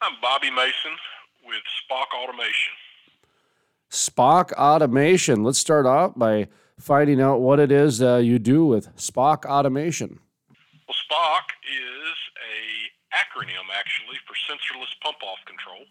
I'm 0.00 0.14
Bobby 0.22 0.48
Mason 0.48 0.94
with 1.44 1.62
SPOC 1.82 2.06
Automation. 2.14 2.72
SPOC 3.90 4.52
Automation. 4.52 5.42
Let's 5.42 5.58
start 5.58 5.86
off 5.86 6.12
by 6.14 6.46
finding 6.78 7.20
out 7.20 7.40
what 7.40 7.58
it 7.58 7.72
is 7.72 8.00
uh, 8.00 8.18
you 8.18 8.38
do 8.38 8.64
with 8.64 8.94
SPOC 8.94 9.44
Automation. 9.44 10.20
Well, 10.86 10.94
SPOC 10.94 11.42
is 11.66 12.14
a 12.38 13.16
acronym 13.16 13.66
actually 13.74 14.18
for 14.24 14.34
sensorless 14.46 14.94
pump 15.02 15.16
off 15.20 15.38
control. 15.46 15.84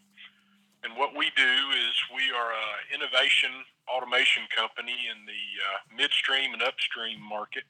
And 0.84 0.96
what 0.96 1.12
we 1.14 1.30
do 1.36 1.44
is 1.44 1.94
we 2.16 2.32
are 2.32 2.52
an 2.54 2.96
innovation 2.96 3.52
automation 3.94 4.44
company 4.56 4.96
in 5.12 5.26
the 5.26 5.32
uh, 5.34 5.98
midstream 5.98 6.54
and 6.54 6.62
upstream 6.62 7.20
market. 7.20 7.64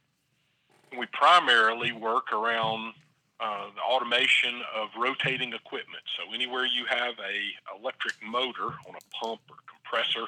We 0.96 1.08
primarily 1.08 1.94
work 1.94 2.32
around 2.32 2.94
uh, 3.40 3.66
the 3.76 3.82
automation 3.82 4.62
of 4.76 4.90
rotating 4.98 5.54
equipment. 5.54 6.04
So 6.18 6.34
anywhere 6.34 6.66
you 6.66 6.86
have 6.90 7.16
a 7.20 7.80
electric 7.80 8.16
motor 8.24 8.66
on 8.66 8.96
a 8.96 9.16
pump 9.16 9.42
or 9.50 9.58
compressor 9.68 10.28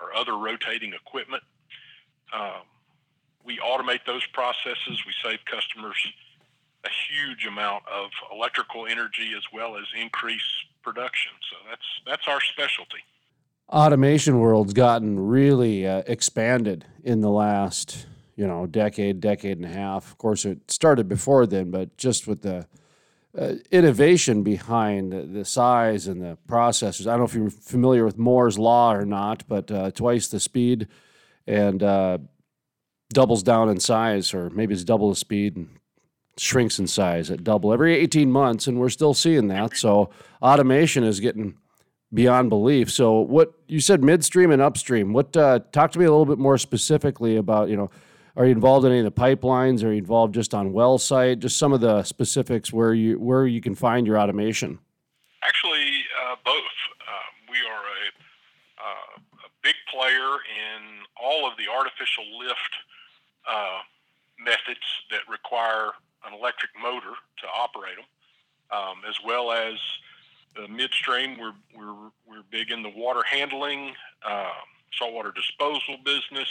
or 0.00 0.14
other 0.14 0.36
rotating 0.36 0.92
equipment, 0.92 1.42
um, 2.34 2.62
we 3.44 3.58
automate 3.58 4.00
those 4.06 4.26
processes. 4.32 5.02
We 5.06 5.12
save 5.22 5.38
customers 5.44 5.96
a 6.84 6.88
huge 7.08 7.46
amount 7.46 7.84
of 7.86 8.10
electrical 8.32 8.86
energy 8.86 9.32
as 9.36 9.42
well 9.52 9.76
as 9.76 9.84
increase 9.98 10.42
production. 10.82 11.32
So 11.50 11.56
that's 11.68 11.86
that's 12.06 12.28
our 12.28 12.40
specialty. 12.40 12.98
Automation 13.68 14.38
world's 14.40 14.72
gotten 14.74 15.18
really 15.18 15.86
uh, 15.86 16.02
expanded 16.06 16.84
in 17.02 17.20
the 17.20 17.30
last 17.30 18.06
you 18.42 18.48
know 18.48 18.66
decade, 18.66 19.20
decade 19.20 19.58
and 19.58 19.66
a 19.66 19.72
half. 19.72 20.10
Of 20.10 20.18
course, 20.18 20.44
it 20.44 20.68
started 20.68 21.08
before 21.08 21.46
then, 21.46 21.70
but 21.70 21.96
just 21.96 22.26
with 22.26 22.42
the 22.42 22.66
uh, 23.38 23.54
innovation 23.70 24.42
behind 24.42 25.12
the, 25.12 25.44
size 25.44 26.08
and 26.08 26.20
the 26.20 26.36
processors. 26.48 27.06
I 27.06 27.10
don't 27.10 27.20
know 27.20 27.24
if 27.24 27.34
you're 27.34 27.50
familiar 27.50 28.04
with 28.04 28.18
Moore's 28.18 28.58
law 28.58 28.92
or 28.92 29.06
not, 29.06 29.44
but 29.46 29.70
uh, 29.70 29.92
twice 29.92 30.26
the 30.26 30.40
speed 30.40 30.88
and 31.46 31.84
uh, 31.84 32.18
doubles 33.14 33.44
down 33.44 33.68
in 33.68 33.78
size, 33.78 34.34
or 34.34 34.50
maybe 34.50 34.74
it's 34.74 34.82
double 34.82 35.10
the 35.10 35.16
speed 35.16 35.56
and 35.56 35.78
shrinks 36.36 36.80
in 36.80 36.88
size 36.88 37.30
at 37.30 37.44
double 37.44 37.72
every 37.72 37.94
18 37.94 38.32
months, 38.32 38.66
and 38.66 38.80
we're 38.80 38.88
still 38.88 39.14
seeing 39.14 39.46
that. 39.48 39.76
So 39.76 40.10
automation 40.42 41.04
is 41.04 41.20
getting 41.20 41.56
beyond 42.12 42.50
belief. 42.50 42.90
So 42.90 43.20
what 43.20 43.52
you 43.68 43.78
said 43.78 44.02
midstream 44.02 44.50
and 44.50 44.60
upstream. 44.60 45.12
What 45.12 45.36
uh, 45.36 45.60
talk 45.70 45.92
to 45.92 45.98
me 46.00 46.06
a 46.06 46.10
little 46.10 46.26
bit 46.26 46.38
more 46.38 46.58
specifically 46.58 47.36
about 47.36 47.68
you 47.68 47.76
know. 47.76 47.88
Are 48.34 48.46
you 48.46 48.52
involved 48.52 48.86
in 48.86 48.92
any 48.92 49.00
of 49.00 49.14
the 49.14 49.20
pipelines? 49.20 49.84
Are 49.84 49.92
you 49.92 49.98
involved 49.98 50.34
just 50.34 50.54
on 50.54 50.72
well 50.72 50.96
site? 50.96 51.40
Just 51.40 51.58
some 51.58 51.72
of 51.72 51.80
the 51.80 52.02
specifics 52.02 52.72
where 52.72 52.94
you 52.94 53.18
where 53.18 53.46
you 53.46 53.60
can 53.60 53.74
find 53.74 54.06
your 54.06 54.18
automation. 54.18 54.78
Actually, 55.42 56.04
uh, 56.24 56.36
both. 56.44 56.54
Uh, 57.00 57.50
we 57.50 57.58
are 57.58 57.82
a, 57.82 58.82
uh, 58.82 59.44
a, 59.44 59.48
big 59.62 59.74
player 59.92 60.16
in 60.16 61.02
all 61.22 61.46
of 61.46 61.56
the 61.58 61.64
artificial 61.70 62.24
lift 62.38 62.72
uh, 63.46 63.80
methods 64.38 64.86
that 65.10 65.20
require 65.28 65.90
an 66.26 66.32
electric 66.32 66.70
motor 66.80 67.14
to 67.38 67.46
operate 67.54 67.96
them, 67.96 68.06
um, 68.70 69.02
as 69.06 69.16
well 69.26 69.52
as 69.52 69.74
the 70.56 70.68
midstream. 70.68 71.38
We're 71.38 71.52
we're 71.76 72.10
we're 72.26 72.44
big 72.50 72.70
in 72.70 72.82
the 72.82 72.92
water 72.96 73.22
handling, 73.30 73.92
uh, 74.26 74.48
saltwater 74.98 75.32
disposal 75.32 75.98
business. 76.02 76.48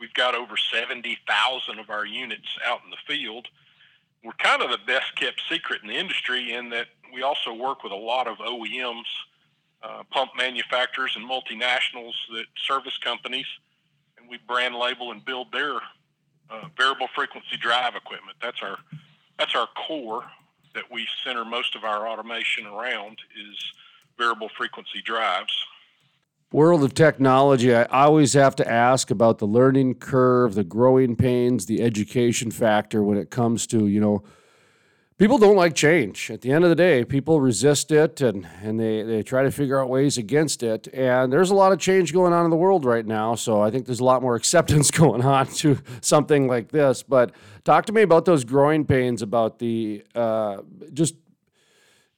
We've 0.00 0.14
got 0.14 0.34
over 0.34 0.56
seventy 0.56 1.18
thousand 1.28 1.78
of 1.78 1.90
our 1.90 2.06
units 2.06 2.48
out 2.66 2.80
in 2.84 2.90
the 2.90 2.96
field. 3.06 3.46
We're 4.24 4.32
kind 4.32 4.62
of 4.62 4.70
the 4.70 4.78
best 4.86 5.14
kept 5.16 5.42
secret 5.48 5.82
in 5.82 5.88
the 5.88 5.94
industry 5.96 6.54
in 6.54 6.70
that 6.70 6.86
we 7.12 7.22
also 7.22 7.52
work 7.52 7.82
with 7.82 7.92
a 7.92 7.96
lot 7.96 8.26
of 8.26 8.38
OEMs, 8.38 9.04
uh, 9.82 10.02
pump 10.10 10.32
manufacturers, 10.36 11.16
and 11.16 11.28
multinationals 11.28 12.12
that 12.32 12.46
service 12.66 12.96
companies, 12.98 13.46
and 14.18 14.28
we 14.28 14.38
brand 14.48 14.74
label 14.74 15.12
and 15.12 15.24
build 15.24 15.52
their 15.52 15.74
uh, 16.50 16.64
variable 16.76 17.08
frequency 17.14 17.56
drive 17.58 17.94
equipment. 17.94 18.36
That's 18.42 18.62
our 18.62 18.78
that's 19.38 19.54
our 19.54 19.68
core 19.86 20.24
that 20.74 20.84
we 20.90 21.06
center 21.24 21.44
most 21.44 21.74
of 21.74 21.84
our 21.84 22.08
automation 22.08 22.66
around 22.66 23.18
is 23.36 23.72
variable 24.18 24.50
frequency 24.56 25.00
drives. 25.02 25.59
World 26.52 26.82
of 26.82 26.94
technology, 26.94 27.72
I 27.72 27.84
always 27.84 28.32
have 28.32 28.56
to 28.56 28.68
ask 28.68 29.12
about 29.12 29.38
the 29.38 29.46
learning 29.46 29.94
curve, 29.94 30.56
the 30.56 30.64
growing 30.64 31.14
pains, 31.14 31.66
the 31.66 31.80
education 31.80 32.50
factor 32.50 33.04
when 33.04 33.16
it 33.16 33.30
comes 33.30 33.68
to, 33.68 33.86
you 33.86 34.00
know, 34.00 34.24
people 35.16 35.38
don't 35.38 35.54
like 35.54 35.76
change. 35.76 36.28
At 36.28 36.40
the 36.40 36.50
end 36.50 36.64
of 36.64 36.70
the 36.70 36.74
day, 36.74 37.04
people 37.04 37.40
resist 37.40 37.92
it 37.92 38.20
and, 38.20 38.48
and 38.62 38.80
they, 38.80 39.04
they 39.04 39.22
try 39.22 39.44
to 39.44 39.52
figure 39.52 39.80
out 39.80 39.88
ways 39.88 40.18
against 40.18 40.64
it. 40.64 40.88
And 40.92 41.32
there's 41.32 41.50
a 41.50 41.54
lot 41.54 41.70
of 41.70 41.78
change 41.78 42.12
going 42.12 42.32
on 42.32 42.44
in 42.44 42.50
the 42.50 42.56
world 42.56 42.84
right 42.84 43.06
now. 43.06 43.36
So 43.36 43.60
I 43.60 43.70
think 43.70 43.86
there's 43.86 44.00
a 44.00 44.04
lot 44.04 44.20
more 44.20 44.34
acceptance 44.42 44.90
going 44.90 45.22
on 45.22 45.46
to 45.46 45.78
something 46.00 46.48
like 46.48 46.72
this. 46.72 47.04
But 47.04 47.30
talk 47.62 47.86
to 47.86 47.92
me 47.92 48.02
about 48.02 48.24
those 48.24 48.42
growing 48.42 48.84
pains, 48.84 49.22
about 49.22 49.60
the 49.60 50.02
uh, 50.16 50.62
just 50.92 51.14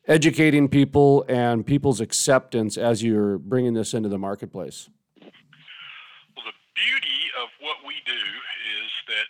educating 0.07 0.69
people 0.69 1.25
and 1.29 1.65
people's 1.67 2.01
acceptance 2.01 2.77
as 2.77 3.03
you're 3.03 3.39
bringing 3.39 3.75
this 3.75 3.95
into 3.95 4.09
the 4.09 4.19
marketplace. 4.19 4.89
Well, 5.21 6.47
the 6.47 6.53
beauty 6.75 7.31
of 7.43 7.49
what 7.61 7.77
we 7.87 7.95
do 8.05 8.13
is 8.13 8.91
that 9.09 9.29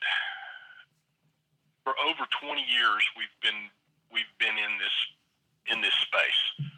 for 1.85 1.95
over 2.09 2.25
20 2.41 2.61
years 2.61 3.03
we've 3.17 3.27
been 3.43 3.69
we've 4.13 4.25
been 4.39 4.57
in 4.57 4.79
this 4.79 5.75
in 5.75 5.81
this 5.81 5.95
space, 5.95 6.69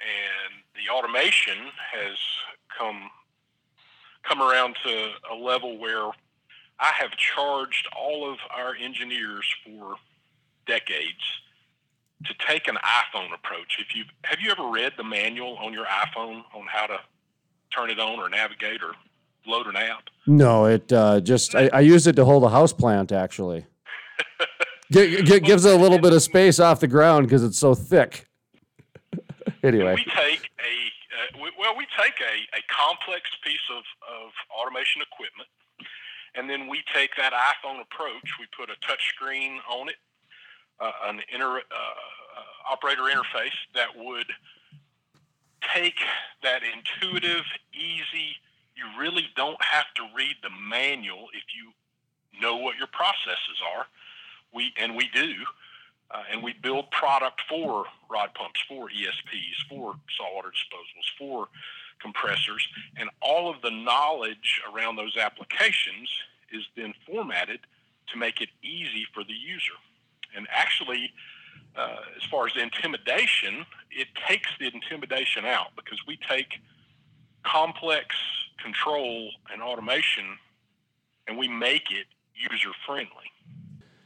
and 0.00 0.62
the 0.74 0.92
automation 0.92 1.70
has 1.92 2.16
come 2.76 3.10
come 4.22 4.40
around 4.40 4.76
to 4.84 5.10
a 5.30 5.34
level 5.34 5.78
where 5.78 6.10
I 6.80 6.90
have 6.98 7.10
charged 7.12 7.86
all 7.96 8.30
of 8.30 8.38
our 8.50 8.74
engineers 8.74 9.46
for 9.64 9.96
decades 10.66 11.22
to 12.24 12.34
take 12.46 12.68
an 12.68 12.76
iPhone 12.76 13.34
approach. 13.34 13.78
If 13.78 13.94
you 13.94 14.04
have 14.24 14.40
you 14.40 14.50
ever 14.50 14.68
read 14.68 14.92
the 14.96 15.04
manual 15.04 15.56
on 15.58 15.72
your 15.72 15.86
iPhone 15.86 16.42
on 16.54 16.66
how 16.68 16.86
to 16.86 16.98
turn 17.74 17.90
it 17.90 17.98
on 17.98 18.18
or 18.18 18.28
navigate 18.28 18.82
or 18.82 18.92
load 19.46 19.66
an 19.66 19.76
app? 19.76 20.04
No, 20.26 20.66
it 20.66 20.92
uh, 20.92 21.20
just 21.20 21.54
I, 21.54 21.68
I 21.72 21.80
use 21.80 22.06
it 22.06 22.16
to 22.16 22.24
hold 22.24 22.44
a 22.44 22.48
house 22.48 22.72
plant 22.72 23.12
actually. 23.12 23.66
G- 24.92 25.22
g- 25.22 25.40
gives 25.40 25.64
it 25.64 25.74
a 25.74 25.76
little 25.76 25.98
bit 25.98 26.12
of 26.12 26.22
space 26.22 26.60
off 26.60 26.80
the 26.80 26.86
ground 26.86 27.26
because 27.26 27.42
it's 27.42 27.58
so 27.58 27.74
thick. 27.74 28.28
anyway, 29.62 29.94
we 29.94 30.04
take 30.04 30.50
a 30.60 30.74
uh, 31.14 31.42
we, 31.42 31.50
well, 31.58 31.74
we 31.76 31.86
take 31.96 32.14
a, 32.20 32.34
a 32.56 32.62
complex 32.68 33.30
piece 33.42 33.66
of, 33.70 33.82
of 34.02 34.30
automation 34.50 35.02
equipment, 35.02 35.48
and 36.34 36.50
then 36.50 36.68
we 36.68 36.82
take 36.92 37.10
that 37.16 37.32
iPhone 37.32 37.80
approach. 37.80 38.28
We 38.38 38.46
put 38.56 38.68
a 38.70 38.76
touch 38.86 39.02
screen 39.14 39.60
on 39.70 39.88
it, 39.88 39.96
uh, 40.80 40.90
an 41.06 41.20
inter, 41.32 41.58
uh, 41.58 41.58
uh 41.58 42.13
operator 42.70 43.02
interface 43.02 43.56
that 43.74 43.88
would 43.96 44.26
take 45.74 45.98
that 46.42 46.62
intuitive, 46.62 47.44
easy. 47.72 48.36
You 48.76 48.84
really 48.98 49.26
don't 49.36 49.62
have 49.62 49.86
to 49.96 50.02
read 50.16 50.36
the 50.42 50.50
manual 50.50 51.28
if 51.32 51.44
you 51.54 52.40
know 52.40 52.56
what 52.56 52.76
your 52.76 52.88
processes 52.88 53.60
are 53.74 53.86
we 54.54 54.72
and 54.78 54.94
we 54.96 55.08
do, 55.12 55.34
uh, 56.10 56.22
and 56.30 56.42
we 56.42 56.54
build 56.62 56.90
product 56.90 57.42
for 57.48 57.84
rod 58.08 58.30
pumps, 58.34 58.60
for 58.68 58.88
ESPs, 58.88 59.68
for 59.68 59.94
saltwater 60.16 60.50
disposals, 60.50 61.18
for 61.18 61.48
compressors, 62.00 62.66
and 62.96 63.10
all 63.20 63.50
of 63.50 63.60
the 63.62 63.70
knowledge 63.70 64.62
around 64.72 64.96
those 64.96 65.16
applications 65.16 66.08
is 66.52 66.62
then 66.76 66.94
formatted 67.06 67.60
to 68.12 68.18
make 68.18 68.40
it 68.40 68.48
easy 68.62 69.06
for 69.12 69.24
the 69.24 69.32
user. 69.32 69.72
And 70.36 70.46
actually, 70.50 71.12
uh, 71.76 71.96
as 72.16 72.22
far 72.30 72.46
as 72.46 72.52
intimidation, 72.56 73.66
it 73.90 74.08
takes 74.28 74.50
the 74.58 74.66
intimidation 74.66 75.44
out 75.44 75.68
because 75.76 76.00
we 76.06 76.18
take 76.28 76.60
complex 77.44 78.14
control 78.62 79.30
and 79.52 79.62
automation 79.62 80.38
and 81.26 81.36
we 81.36 81.48
make 81.48 81.90
it 81.90 82.06
user 82.34 82.70
friendly 82.86 83.30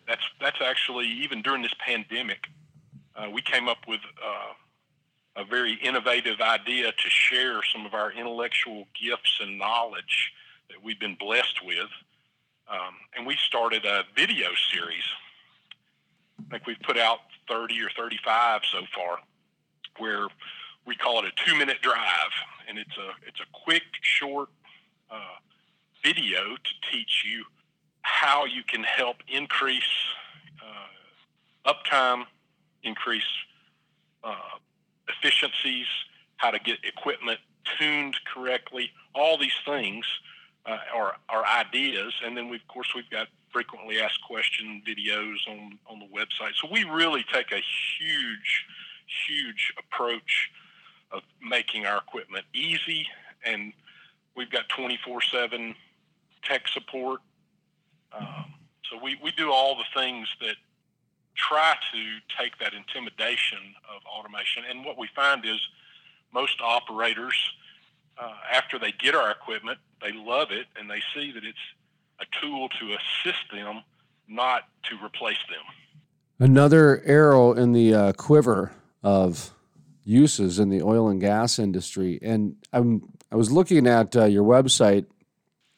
that's 0.08 0.24
that's 0.40 0.60
actually 0.64 1.06
even 1.06 1.42
during 1.42 1.62
this 1.62 1.74
pandemic, 1.84 2.48
uh, 3.14 3.28
we 3.30 3.42
came 3.42 3.68
up 3.68 3.78
with 3.86 4.00
uh, 4.24 5.42
a 5.42 5.44
very 5.44 5.74
innovative 5.74 6.40
idea 6.40 6.90
to 6.90 7.10
share 7.10 7.60
some 7.72 7.84
of 7.84 7.94
our 7.94 8.10
intellectual 8.10 8.88
gifts 9.00 9.38
and 9.40 9.58
knowledge 9.58 10.32
that 10.70 10.82
we've 10.82 10.98
been 10.98 11.16
blessed 11.20 11.64
with, 11.64 11.90
um, 12.70 12.94
and 13.16 13.26
we 13.26 13.36
started 13.36 13.84
a 13.84 14.04
video 14.16 14.48
series. 14.72 15.04
I 16.40 16.50
think 16.50 16.66
we've 16.66 16.80
put 16.80 16.96
out 16.96 17.18
30 17.48 17.82
or 17.82 17.90
35 17.96 18.62
so 18.70 18.80
far, 18.94 19.18
where 19.98 20.28
we 20.86 20.94
call 20.94 21.18
it 21.20 21.24
a 21.26 21.44
two-minute 21.44 21.80
drive, 21.82 22.32
and 22.68 22.78
it's 22.78 22.96
a 22.96 23.10
it's 23.26 23.40
a 23.40 23.46
quick, 23.64 23.82
short 24.00 24.48
uh, 25.10 25.36
video 26.04 26.56
to 26.56 26.90
teach 26.92 27.24
you 27.26 27.44
how 28.02 28.44
you 28.44 28.62
can 28.62 28.82
help 28.82 29.16
increase 29.28 29.82
uh, 30.62 31.72
uptime, 31.72 32.24
increase 32.82 33.22
uh, 34.24 34.56
efficiencies, 35.08 35.86
how 36.36 36.50
to 36.50 36.58
get 36.58 36.78
equipment 36.84 37.38
tuned 37.78 38.16
correctly, 38.32 38.90
all 39.14 39.36
these 39.36 39.56
things 39.66 40.06
uh, 40.66 40.78
are, 40.94 41.16
are 41.28 41.44
ideas. 41.46 42.12
And 42.24 42.36
then, 42.36 42.48
we, 42.48 42.56
of 42.56 42.68
course, 42.68 42.88
we've 42.94 43.08
got 43.10 43.28
frequently 43.52 44.00
asked 44.00 44.20
question 44.26 44.82
videos 44.86 45.36
on, 45.48 45.78
on 45.88 45.98
the 45.98 46.06
website. 46.06 46.52
So 46.60 46.68
we 46.70 46.84
really 46.84 47.24
take 47.32 47.52
a 47.52 47.62
huge, 47.98 48.66
huge 49.26 49.72
approach 49.78 50.50
of 51.10 51.22
making 51.42 51.86
our 51.86 51.98
equipment 51.98 52.44
easy. 52.54 53.06
And 53.44 53.72
we've 54.36 54.50
got 54.50 54.68
24 54.68 55.22
7 55.22 55.74
tech 56.42 56.68
support. 56.68 57.20
Um, 58.12 58.54
so 58.90 58.98
we, 59.02 59.18
we 59.22 59.32
do 59.32 59.50
all 59.50 59.76
the 59.76 60.00
things 60.00 60.28
that 60.40 60.56
try 61.36 61.74
to 61.92 62.42
take 62.42 62.58
that 62.58 62.74
intimidation 62.74 63.58
of 63.94 64.02
automation. 64.06 64.64
And 64.68 64.84
what 64.84 64.98
we 64.98 65.08
find 65.14 65.44
is 65.44 65.60
most 66.32 66.60
operators, 66.60 67.34
uh, 68.20 68.34
after 68.52 68.78
they 68.78 68.92
get 68.92 69.14
our 69.14 69.30
equipment, 69.30 69.78
they 70.00 70.12
love 70.12 70.50
it 70.50 70.66
and 70.78 70.90
they 70.90 71.02
see 71.14 71.32
that 71.32 71.44
it's 71.44 71.58
a 72.20 72.24
tool 72.40 72.68
to 72.80 72.94
assist 72.94 73.50
them, 73.52 73.82
not 74.28 74.64
to 74.84 74.96
replace 75.04 75.38
them. 75.48 75.62
Another 76.40 77.02
arrow 77.04 77.52
in 77.52 77.72
the 77.72 77.94
uh, 77.94 78.12
quiver 78.12 78.72
of 79.02 79.52
uses 80.04 80.58
in 80.58 80.68
the 80.70 80.82
oil 80.82 81.08
and 81.08 81.20
gas 81.20 81.58
industry. 81.58 82.18
And 82.22 82.56
I'm, 82.72 83.12
I 83.30 83.36
was 83.36 83.50
looking 83.50 83.86
at 83.86 84.16
uh, 84.16 84.24
your 84.24 84.44
website, 84.44 85.06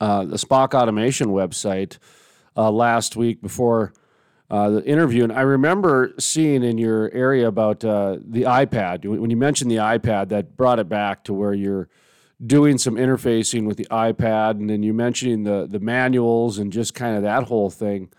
uh, 0.00 0.24
the 0.24 0.36
SPOC 0.36 0.74
Automation 0.74 1.28
website, 1.28 1.98
uh, 2.56 2.70
last 2.70 3.16
week 3.16 3.40
before 3.40 3.92
uh, 4.50 4.68
the 4.70 4.84
interview, 4.84 5.22
and 5.22 5.32
I 5.32 5.42
remember 5.42 6.12
seeing 6.18 6.64
in 6.64 6.76
your 6.76 7.08
area 7.12 7.46
about 7.46 7.84
uh, 7.84 8.18
the 8.20 8.42
iPad. 8.42 9.04
When 9.06 9.30
you 9.30 9.36
mentioned 9.36 9.70
the 9.70 9.76
iPad, 9.76 10.30
that 10.30 10.56
brought 10.56 10.80
it 10.80 10.88
back 10.88 11.22
to 11.24 11.32
where 11.32 11.54
you're 11.54 11.88
doing 12.44 12.78
some 12.78 12.94
interfacing 12.94 13.66
with 13.66 13.76
the 13.76 13.86
iPad, 13.90 14.52
and 14.52 14.70
then 14.70 14.82
you 14.82 14.94
mentioning 14.94 15.44
the 15.44 15.66
the 15.68 15.80
manuals 15.80 16.58
and 16.58 16.72
just 16.72 16.94
kind 16.94 17.16
of 17.16 17.22
that 17.22 17.44
whole 17.44 17.70
thing. 17.70 18.10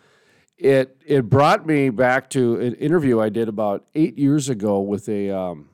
It 0.58 0.98
it 1.06 1.30
brought 1.30 1.66
me 1.66 1.90
back 1.90 2.30
to 2.32 2.60
an 2.60 2.76
interview 2.76 3.20
I 3.20 3.30
did 3.30 3.48
about 3.48 3.86
eight 3.96 4.18
years 4.18 4.50
ago 4.50 4.80
with 4.80 5.10
a 5.10 5.32
um, 5.32 5.70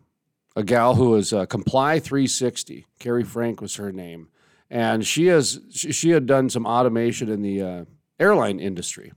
a 0.56 0.64
gal 0.64 0.96
who 0.96 1.12
was 1.12 1.34
uh, 1.34 1.46
Comply 1.46 2.00
360. 2.00 2.88
Carrie 3.00 3.24
Frank 3.24 3.62
was 3.62 3.76
her 3.76 3.92
name, 3.92 4.30
and 4.70 5.06
she 5.06 5.28
has 5.28 5.60
she 5.70 6.12
had 6.12 6.26
done 6.26 6.50
some 6.50 6.66
automation 6.66 7.30
in 7.30 7.42
the 7.42 7.62
uh, 7.62 7.86
airline 8.20 8.60
industry 8.60 9.12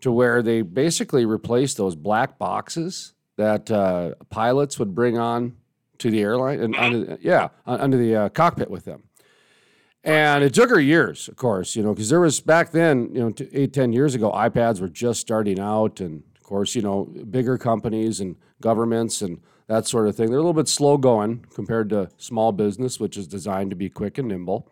to 0.00 0.10
where 0.10 0.42
they 0.42 0.62
basically 0.62 1.24
replaced 1.24 1.76
those 1.76 1.96
black 1.96 2.38
boxes 2.38 3.14
that 3.36 3.70
uh, 3.70 4.14
pilots 4.30 4.78
would 4.78 4.94
bring 4.94 5.18
on 5.18 5.56
to 5.98 6.10
the 6.10 6.20
airline 6.20 6.60
and 6.60 6.76
under, 6.76 7.18
yeah 7.20 7.48
under 7.66 7.96
the 7.96 8.14
uh, 8.16 8.28
cockpit 8.30 8.70
with 8.70 8.84
them. 8.84 9.04
And 10.02 10.44
it 10.44 10.52
took 10.52 10.70
her 10.70 10.80
years 10.80 11.28
of 11.28 11.36
course 11.36 11.76
you 11.76 11.82
know 11.82 11.94
because 11.94 12.10
there 12.10 12.20
was 12.20 12.40
back 12.40 12.70
then 12.72 13.10
you 13.12 13.20
know 13.20 13.32
eight 13.52 13.72
ten 13.72 13.92
years 13.92 14.14
ago 14.14 14.30
ipads 14.32 14.80
were 14.80 14.88
just 14.88 15.20
starting 15.20 15.58
out 15.58 16.00
and 16.00 16.22
of 16.36 16.42
course 16.42 16.74
you 16.74 16.82
know 16.82 17.04
bigger 17.30 17.58
companies 17.58 18.20
and 18.20 18.36
governments 18.60 19.22
and 19.22 19.40
that 19.66 19.86
sort 19.86 20.06
of 20.08 20.14
thing. 20.14 20.28
They're 20.28 20.38
a 20.38 20.42
little 20.42 20.52
bit 20.52 20.68
slow 20.68 20.98
going 20.98 21.46
compared 21.54 21.88
to 21.90 22.10
small 22.18 22.52
business 22.52 23.00
which 23.00 23.16
is 23.16 23.26
designed 23.26 23.70
to 23.70 23.76
be 23.76 23.88
quick 23.88 24.18
and 24.18 24.28
nimble. 24.28 24.68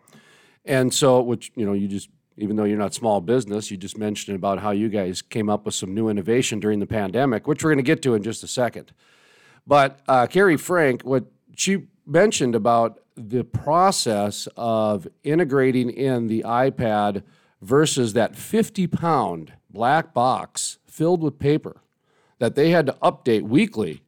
And 0.65 0.93
so 0.93 1.21
which 1.21 1.51
you 1.55 1.65
know 1.65 1.73
you 1.73 1.87
just 1.87 2.09
even 2.37 2.55
though 2.55 2.63
you're 2.63 2.77
not 2.77 2.93
small 2.93 3.21
business, 3.21 3.69
you 3.69 3.77
just 3.77 3.97
mentioned 3.97 4.35
about 4.35 4.59
how 4.59 4.71
you 4.71 4.89
guys 4.89 5.21
came 5.21 5.49
up 5.49 5.65
with 5.65 5.75
some 5.75 5.93
new 5.93 6.09
innovation 6.09 6.59
during 6.59 6.79
the 6.79 6.87
pandemic, 6.87 7.47
which 7.47 7.63
we're 7.63 7.69
going 7.69 7.77
to 7.77 7.83
get 7.83 8.01
to 8.03 8.15
in 8.15 8.23
just 8.23 8.43
a 8.43 8.47
second. 8.47 8.91
But 9.65 9.99
uh, 10.07 10.27
Carrie 10.27 10.57
Frank, 10.57 11.03
what 11.03 11.25
she 11.55 11.87
mentioned 12.05 12.55
about 12.55 12.99
the 13.15 13.43
process 13.43 14.47
of 14.57 15.07
integrating 15.23 15.89
in 15.89 16.27
the 16.27 16.43
iPad 16.43 17.23
versus 17.61 18.13
that 18.13 18.35
50 18.35 18.87
pound 18.87 19.53
black 19.69 20.13
box 20.13 20.79
filled 20.85 21.21
with 21.21 21.39
paper 21.39 21.81
that 22.39 22.55
they 22.55 22.71
had 22.71 22.85
to 22.87 22.93
update 23.01 23.43
weekly 23.43 24.01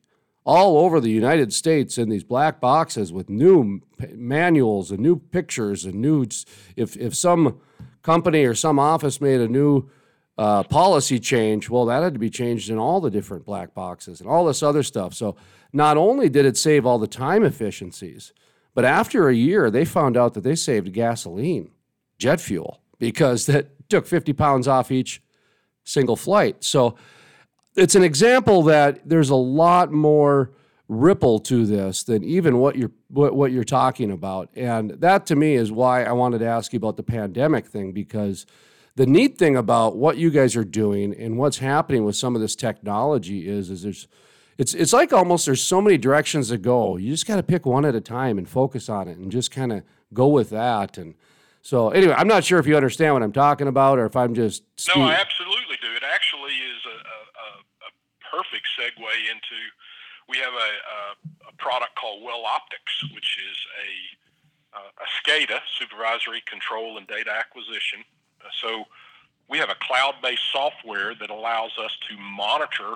all 0.43 0.77
over 0.77 0.99
the 0.99 1.09
United 1.09 1.53
States 1.53 1.97
in 1.97 2.09
these 2.09 2.23
black 2.23 2.59
boxes 2.59 3.11
with 3.11 3.29
new 3.29 3.81
manuals 4.13 4.91
and 4.91 4.99
new 4.99 5.15
pictures 5.15 5.85
and 5.85 5.95
new 5.95 6.25
if 6.75 6.95
if 6.97 7.15
some 7.15 7.59
company 8.03 8.45
or 8.45 8.53
some 8.53 8.77
office 8.77 9.19
made 9.19 9.41
a 9.41 9.47
new 9.47 9.89
uh, 10.37 10.63
policy 10.63 11.19
change, 11.19 11.69
well, 11.69 11.85
that 11.85 12.03
had 12.03 12.13
to 12.13 12.19
be 12.19 12.29
changed 12.29 12.69
in 12.69 12.77
all 12.77 12.99
the 12.99 13.09
different 13.09 13.45
black 13.45 13.73
boxes 13.73 14.19
and 14.19 14.29
all 14.29 14.45
this 14.45 14.61
other 14.61 14.83
stuff. 14.83 15.13
So 15.13 15.35
not 15.71 15.97
only 15.97 16.29
did 16.29 16.45
it 16.45 16.57
save 16.57 16.85
all 16.85 16.99
the 16.99 17.07
time 17.07 17.43
efficiencies, 17.43 18.33
but 18.73 18.83
after 18.83 19.29
a 19.29 19.33
year, 19.33 19.71
they 19.71 19.85
found 19.85 20.17
out 20.17 20.33
that 20.33 20.41
they 20.41 20.55
saved 20.55 20.91
gasoline, 20.91 21.71
jet 22.17 22.41
fuel, 22.41 22.81
because 22.99 23.45
that 23.45 23.67
took 23.89 24.05
50 24.05 24.33
pounds 24.33 24.67
off 24.67 24.91
each 24.91 25.21
single 25.83 26.15
flight. 26.15 26.63
So 26.63 26.95
it's 27.75 27.95
an 27.95 28.03
example 28.03 28.63
that 28.63 29.07
there's 29.07 29.29
a 29.29 29.35
lot 29.35 29.91
more 29.91 30.51
ripple 30.87 31.39
to 31.39 31.65
this 31.65 32.03
than 32.03 32.23
even 32.23 32.59
what 32.59 32.75
you're 32.75 32.91
what, 33.09 33.35
what 33.35 33.51
you're 33.51 33.63
talking 33.63 34.11
about. 34.11 34.49
And 34.55 34.91
that 34.91 35.25
to 35.27 35.35
me 35.35 35.55
is 35.55 35.71
why 35.71 36.03
I 36.03 36.11
wanted 36.11 36.39
to 36.39 36.45
ask 36.45 36.73
you 36.73 36.77
about 36.77 36.97
the 36.97 37.03
pandemic 37.03 37.67
thing 37.67 37.91
because 37.91 38.45
the 38.95 39.05
neat 39.05 39.37
thing 39.37 39.55
about 39.55 39.95
what 39.97 40.17
you 40.17 40.29
guys 40.29 40.55
are 40.55 40.63
doing 40.63 41.13
and 41.13 41.37
what's 41.37 41.57
happening 41.57 42.05
with 42.05 42.15
some 42.15 42.35
of 42.35 42.41
this 42.41 42.55
technology 42.55 43.47
is 43.47 43.69
is 43.69 43.83
there's 43.83 44.07
it's 44.57 44.73
it's 44.73 44.93
like 44.93 45.11
almost 45.11 45.45
there's 45.45 45.61
so 45.61 45.81
many 45.81 45.97
directions 45.97 46.49
to 46.49 46.57
go. 46.57 46.97
You 46.97 47.11
just 47.11 47.27
got 47.27 47.35
to 47.35 47.43
pick 47.43 47.65
one 47.65 47.85
at 47.85 47.95
a 47.95 48.01
time 48.01 48.37
and 48.37 48.47
focus 48.47 48.87
on 48.89 49.07
it 49.07 49.17
and 49.17 49.31
just 49.31 49.51
kind 49.51 49.73
of 49.73 49.83
go 50.13 50.27
with 50.27 50.49
that 50.51 50.97
and 50.97 51.15
so 51.61 51.89
anyway, 51.89 52.13
I'm 52.15 52.27
not 52.27 52.43
sure 52.43 52.59
if 52.59 52.67
you 52.67 52.77
understand 52.77 53.15
what 53.15 53.23
I'm 53.23 53.31
talking 53.33 53.67
about 53.67 53.97
or 53.97 54.05
if 54.05 54.15
I'm 54.15 54.35
just 54.35 54.61
No, 54.95 55.01
I 55.01 55.13
absolutely 55.15 55.77
do. 55.81 55.89
It 55.97 56.03
actually 56.05 56.53
is 56.53 56.81
a, 56.85 56.97
a, 57.01 57.49
a 57.89 57.91
perfect 58.29 58.67
segue 58.77 59.01
into 59.01 59.57
we 60.29 60.37
have 60.37 60.53
a, 60.53 60.71
a, 61.47 61.49
a 61.49 61.53
product 61.57 61.95
called 61.95 62.23
Well 62.23 62.45
Optics, 62.45 62.93
which 63.13 63.37
is 63.49 63.57
a, 63.81 64.77
a 64.77 65.07
SCADA, 65.17 65.59
Supervisory 65.79 66.43
Control 66.45 66.97
and 66.97 67.07
Data 67.07 67.31
Acquisition. 67.31 68.05
So 68.61 68.85
we 69.49 69.57
have 69.57 69.69
a 69.69 69.75
cloud-based 69.79 70.51
software 70.51 71.13
that 71.19 71.29
allows 71.29 71.71
us 71.77 71.95
to 72.09 72.17
monitor 72.17 72.93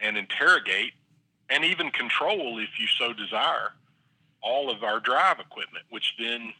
and 0.00 0.16
interrogate 0.16 0.92
and 1.48 1.64
even 1.64 1.90
control, 1.90 2.58
if 2.58 2.70
you 2.78 2.86
so 2.98 3.12
desire, 3.12 3.72
all 4.42 4.70
of 4.70 4.82
our 4.82 5.00
drive 5.00 5.38
equipment, 5.38 5.84
which 5.90 6.14
then 6.18 6.52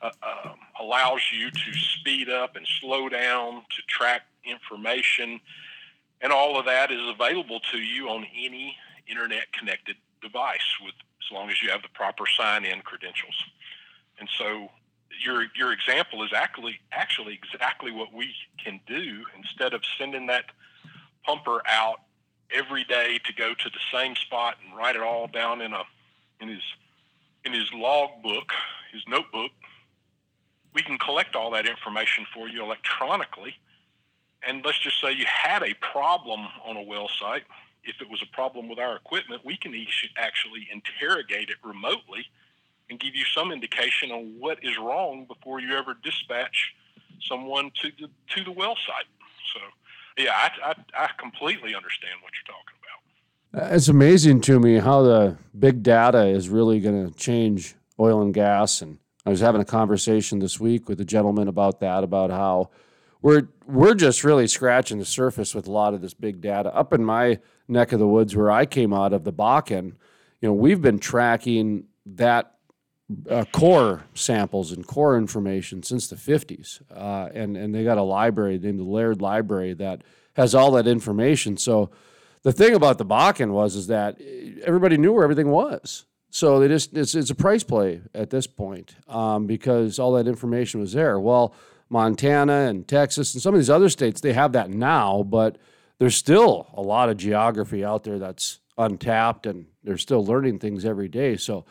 uh, 0.00 0.10
um, 0.22 0.54
allows 0.80 1.20
you 1.32 1.50
to 1.50 1.72
speed 1.74 2.28
up 2.28 2.56
and 2.56 2.66
slow 2.80 3.08
down 3.08 3.54
to 3.54 3.82
track 3.88 4.22
information. 4.44 5.40
And 6.20 6.32
all 6.32 6.58
of 6.58 6.64
that 6.66 6.90
is 6.90 7.00
available 7.08 7.60
to 7.72 7.78
you 7.78 8.08
on 8.08 8.24
any 8.36 8.76
internet 9.08 9.52
connected 9.52 9.96
device 10.22 10.60
with 10.82 10.94
as 10.94 11.32
long 11.32 11.50
as 11.50 11.60
you 11.62 11.70
have 11.70 11.82
the 11.82 11.88
proper 11.88 12.24
sign 12.38 12.64
in 12.64 12.80
credentials. 12.80 13.34
And 14.18 14.28
so 14.38 14.70
your 15.22 15.46
your 15.56 15.72
example 15.72 16.22
is 16.22 16.30
actually 16.34 16.80
actually 16.92 17.34
exactly 17.34 17.90
what 17.90 18.12
we 18.12 18.34
can 18.62 18.80
do 18.86 19.24
instead 19.36 19.74
of 19.74 19.82
sending 19.98 20.26
that 20.26 20.46
pumper 21.24 21.62
out 21.66 22.00
every 22.50 22.84
day 22.84 23.18
to 23.24 23.32
go 23.32 23.54
to 23.54 23.70
the 23.70 23.80
same 23.92 24.14
spot 24.16 24.56
and 24.64 24.76
write 24.76 24.96
it 24.96 25.02
all 25.02 25.26
down 25.26 25.60
in 25.60 25.72
a 25.72 25.82
in 26.40 26.48
his 26.48 26.62
in 27.44 27.52
his 27.52 27.70
log 27.74 28.22
book, 28.22 28.52
his 28.92 29.02
notebook. 29.08 29.50
We 30.74 30.82
can 30.82 30.98
collect 30.98 31.36
all 31.36 31.50
that 31.52 31.66
information 31.66 32.26
for 32.34 32.48
you 32.48 32.62
electronically. 32.62 33.54
And 34.46 34.64
let's 34.64 34.78
just 34.78 35.00
say 35.00 35.12
you 35.12 35.24
had 35.26 35.62
a 35.62 35.74
problem 35.74 36.40
on 36.66 36.76
a 36.76 36.82
well 36.82 37.08
site 37.20 37.44
if 37.86 38.00
it 38.00 38.08
was 38.08 38.22
a 38.22 38.34
problem 38.34 38.68
with 38.68 38.78
our 38.78 38.96
equipment, 38.96 39.42
we 39.44 39.56
can 39.56 39.74
actually 40.16 40.68
interrogate 40.72 41.50
it 41.50 41.56
remotely 41.62 42.26
and 42.90 43.00
give 43.00 43.14
you 43.14 43.24
some 43.24 43.52
indication 43.52 44.10
on 44.10 44.34
what 44.38 44.58
is 44.62 44.76
wrong 44.78 45.26
before 45.26 45.60
you 45.60 45.76
ever 45.76 45.96
dispatch 46.02 46.74
someone 47.22 47.70
to 47.82 47.90
the 47.98 48.08
to 48.34 48.44
the 48.44 48.52
well 48.52 48.76
site. 48.86 49.06
So, 49.52 49.60
yeah, 50.22 50.32
I, 50.32 50.70
I, 50.70 51.04
I 51.04 51.10
completely 51.18 51.74
understand 51.74 52.14
what 52.22 52.32
you're 52.34 52.54
talking 52.54 52.76
about. 52.80 53.72
Uh, 53.72 53.74
it's 53.74 53.88
amazing 53.88 54.40
to 54.42 54.58
me 54.58 54.78
how 54.78 55.02
the 55.02 55.36
big 55.58 55.82
data 55.82 56.26
is 56.26 56.48
really 56.48 56.80
going 56.80 57.10
to 57.10 57.16
change 57.16 57.74
oil 57.98 58.20
and 58.20 58.34
gas. 58.34 58.82
And 58.82 58.98
I 59.24 59.30
was 59.30 59.40
having 59.40 59.60
a 59.60 59.64
conversation 59.64 60.40
this 60.40 60.58
week 60.58 60.88
with 60.88 61.00
a 61.00 61.04
gentleman 61.04 61.48
about 61.48 61.80
that, 61.80 62.04
about 62.04 62.30
how 62.30 62.70
we're 63.22 63.48
we're 63.66 63.94
just 63.94 64.24
really 64.24 64.46
scratching 64.46 64.98
the 64.98 65.04
surface 65.04 65.54
with 65.54 65.66
a 65.66 65.72
lot 65.72 65.94
of 65.94 66.02
this 66.02 66.14
big 66.14 66.40
data. 66.40 66.74
Up 66.74 66.92
in 66.92 67.04
my 67.04 67.38
neck 67.68 67.92
of 67.92 67.98
the 67.98 68.06
woods 68.06 68.36
where 68.36 68.50
I 68.50 68.66
came 68.66 68.92
out 68.92 69.12
of 69.12 69.24
the 69.24 69.32
Bakken, 69.32 69.94
you 70.40 70.48
know, 70.48 70.52
we've 70.52 70.82
been 70.82 70.98
tracking 70.98 71.84
that 72.04 72.53
uh, 73.30 73.44
core 73.52 74.04
samples 74.14 74.72
and 74.72 74.86
core 74.86 75.16
information 75.16 75.82
since 75.82 76.08
the 76.08 76.16
50s. 76.16 76.80
Uh, 76.90 77.28
and, 77.34 77.56
and 77.56 77.74
they 77.74 77.84
got 77.84 77.98
a 77.98 78.02
library 78.02 78.58
named 78.58 78.78
the 78.78 78.84
Laird 78.84 79.20
Library 79.20 79.74
that 79.74 80.02
has 80.36 80.54
all 80.54 80.70
that 80.72 80.86
information. 80.86 81.56
So 81.56 81.90
the 82.42 82.52
thing 82.52 82.74
about 82.74 82.98
the 82.98 83.06
Bakken 83.06 83.50
was 83.50 83.76
is 83.76 83.86
that 83.88 84.20
everybody 84.64 84.96
knew 84.96 85.12
where 85.12 85.24
everything 85.24 85.50
was. 85.50 86.06
So 86.30 86.58
they 86.58 86.66
just 86.68 86.96
it's, 86.96 87.14
it's 87.14 87.30
a 87.30 87.34
price 87.34 87.62
play 87.62 88.00
at 88.12 88.30
this 88.30 88.46
point 88.46 88.96
um, 89.06 89.46
because 89.46 89.98
all 89.98 90.12
that 90.14 90.26
information 90.26 90.80
was 90.80 90.92
there. 90.92 91.20
Well, 91.20 91.54
Montana 91.88 92.68
and 92.68 92.88
Texas 92.88 93.34
and 93.34 93.42
some 93.42 93.54
of 93.54 93.60
these 93.60 93.70
other 93.70 93.88
states 93.88 94.20
they 94.20 94.32
have 94.32 94.52
that 94.52 94.70
now, 94.70 95.22
but 95.22 95.58
there's 95.98 96.16
still 96.16 96.66
a 96.74 96.82
lot 96.82 97.08
of 97.08 97.16
geography 97.16 97.84
out 97.84 98.02
there 98.04 98.18
that's 98.18 98.58
untapped, 98.76 99.46
and 99.46 99.66
they're 99.84 99.98
still 99.98 100.24
learning 100.24 100.58
things 100.58 100.84
every 100.84 101.08
day. 101.08 101.36
So, 101.36 101.64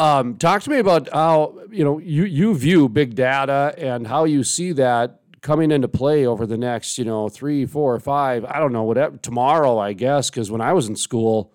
um, 0.00 0.38
talk 0.38 0.62
to 0.62 0.70
me 0.70 0.78
about 0.78 1.10
how 1.12 1.58
you 1.70 1.84
know 1.84 1.98
you 1.98 2.24
you 2.24 2.54
view 2.54 2.88
big 2.88 3.14
data 3.14 3.74
and 3.76 4.06
how 4.06 4.24
you 4.24 4.42
see 4.42 4.72
that 4.72 5.20
coming 5.42 5.70
into 5.70 5.88
play 5.88 6.26
over 6.26 6.46
the 6.46 6.56
next 6.56 6.96
you 6.96 7.04
know 7.04 7.28
three, 7.28 7.66
four, 7.66 8.00
five, 8.00 8.44
I 8.46 8.58
don't 8.58 8.72
know 8.72 8.82
whatever 8.82 9.18
tomorrow, 9.18 9.78
I 9.78 9.92
guess, 9.92 10.30
because 10.30 10.50
when 10.50 10.62
I 10.62 10.72
was 10.72 10.88
in 10.88 10.96
school 10.96 11.52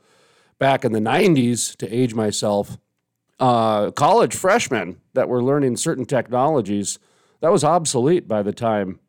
back 0.59 0.85
in 0.85 0.91
the 0.91 0.99
90s 0.99 1.75
to 1.77 1.89
age 1.91 2.13
myself, 2.13 2.77
uh, 3.39 3.91
college 3.91 4.35
freshmen 4.35 5.01
that 5.13 5.27
were 5.27 5.43
learning 5.43 5.77
certain 5.77 6.05
technologies, 6.05 6.99
that 7.41 7.51
was 7.51 7.63
obsolete 7.63 8.27
by 8.27 8.43
the 8.43 8.53
time 8.53 8.99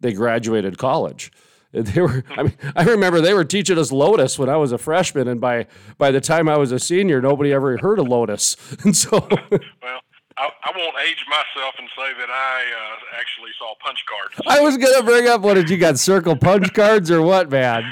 they 0.00 0.14
graduated 0.14 0.78
college. 0.78 1.30
They 1.82 2.02
were, 2.02 2.22
I 2.36 2.42
mean, 2.42 2.52
I 2.76 2.84
remember 2.84 3.22
they 3.22 3.32
were 3.32 3.46
teaching 3.46 3.78
us 3.78 3.90
Lotus 3.90 4.38
when 4.38 4.50
I 4.50 4.56
was 4.56 4.72
a 4.72 4.78
freshman, 4.78 5.26
and 5.26 5.40
by 5.40 5.66
by 5.96 6.10
the 6.10 6.20
time 6.20 6.46
I 6.46 6.58
was 6.58 6.70
a 6.70 6.78
senior, 6.78 7.22
nobody 7.22 7.50
ever 7.52 7.78
heard 7.78 7.98
of 7.98 8.08
Lotus. 8.08 8.56
And 8.84 8.96
so, 8.96 9.10
well, 9.30 10.00
I, 10.36 10.48
I 10.64 10.72
won't 10.76 10.96
age 11.06 11.24
myself 11.28 11.74
and 11.78 11.88
say 11.96 12.12
that 12.18 12.28
I 12.28 12.64
uh, 12.78 13.18
actually 13.18 13.50
saw 13.58 13.74
punch 13.82 14.04
cards. 14.06 14.34
I 14.46 14.60
was 14.60 14.76
gonna 14.76 15.02
bring 15.02 15.28
up 15.28 15.40
what 15.40 15.54
did 15.54 15.70
you 15.70 15.78
got 15.78 15.98
circle 15.98 16.36
punch 16.36 16.74
cards 16.74 17.10
or 17.10 17.22
what, 17.22 17.50
man? 17.50 17.84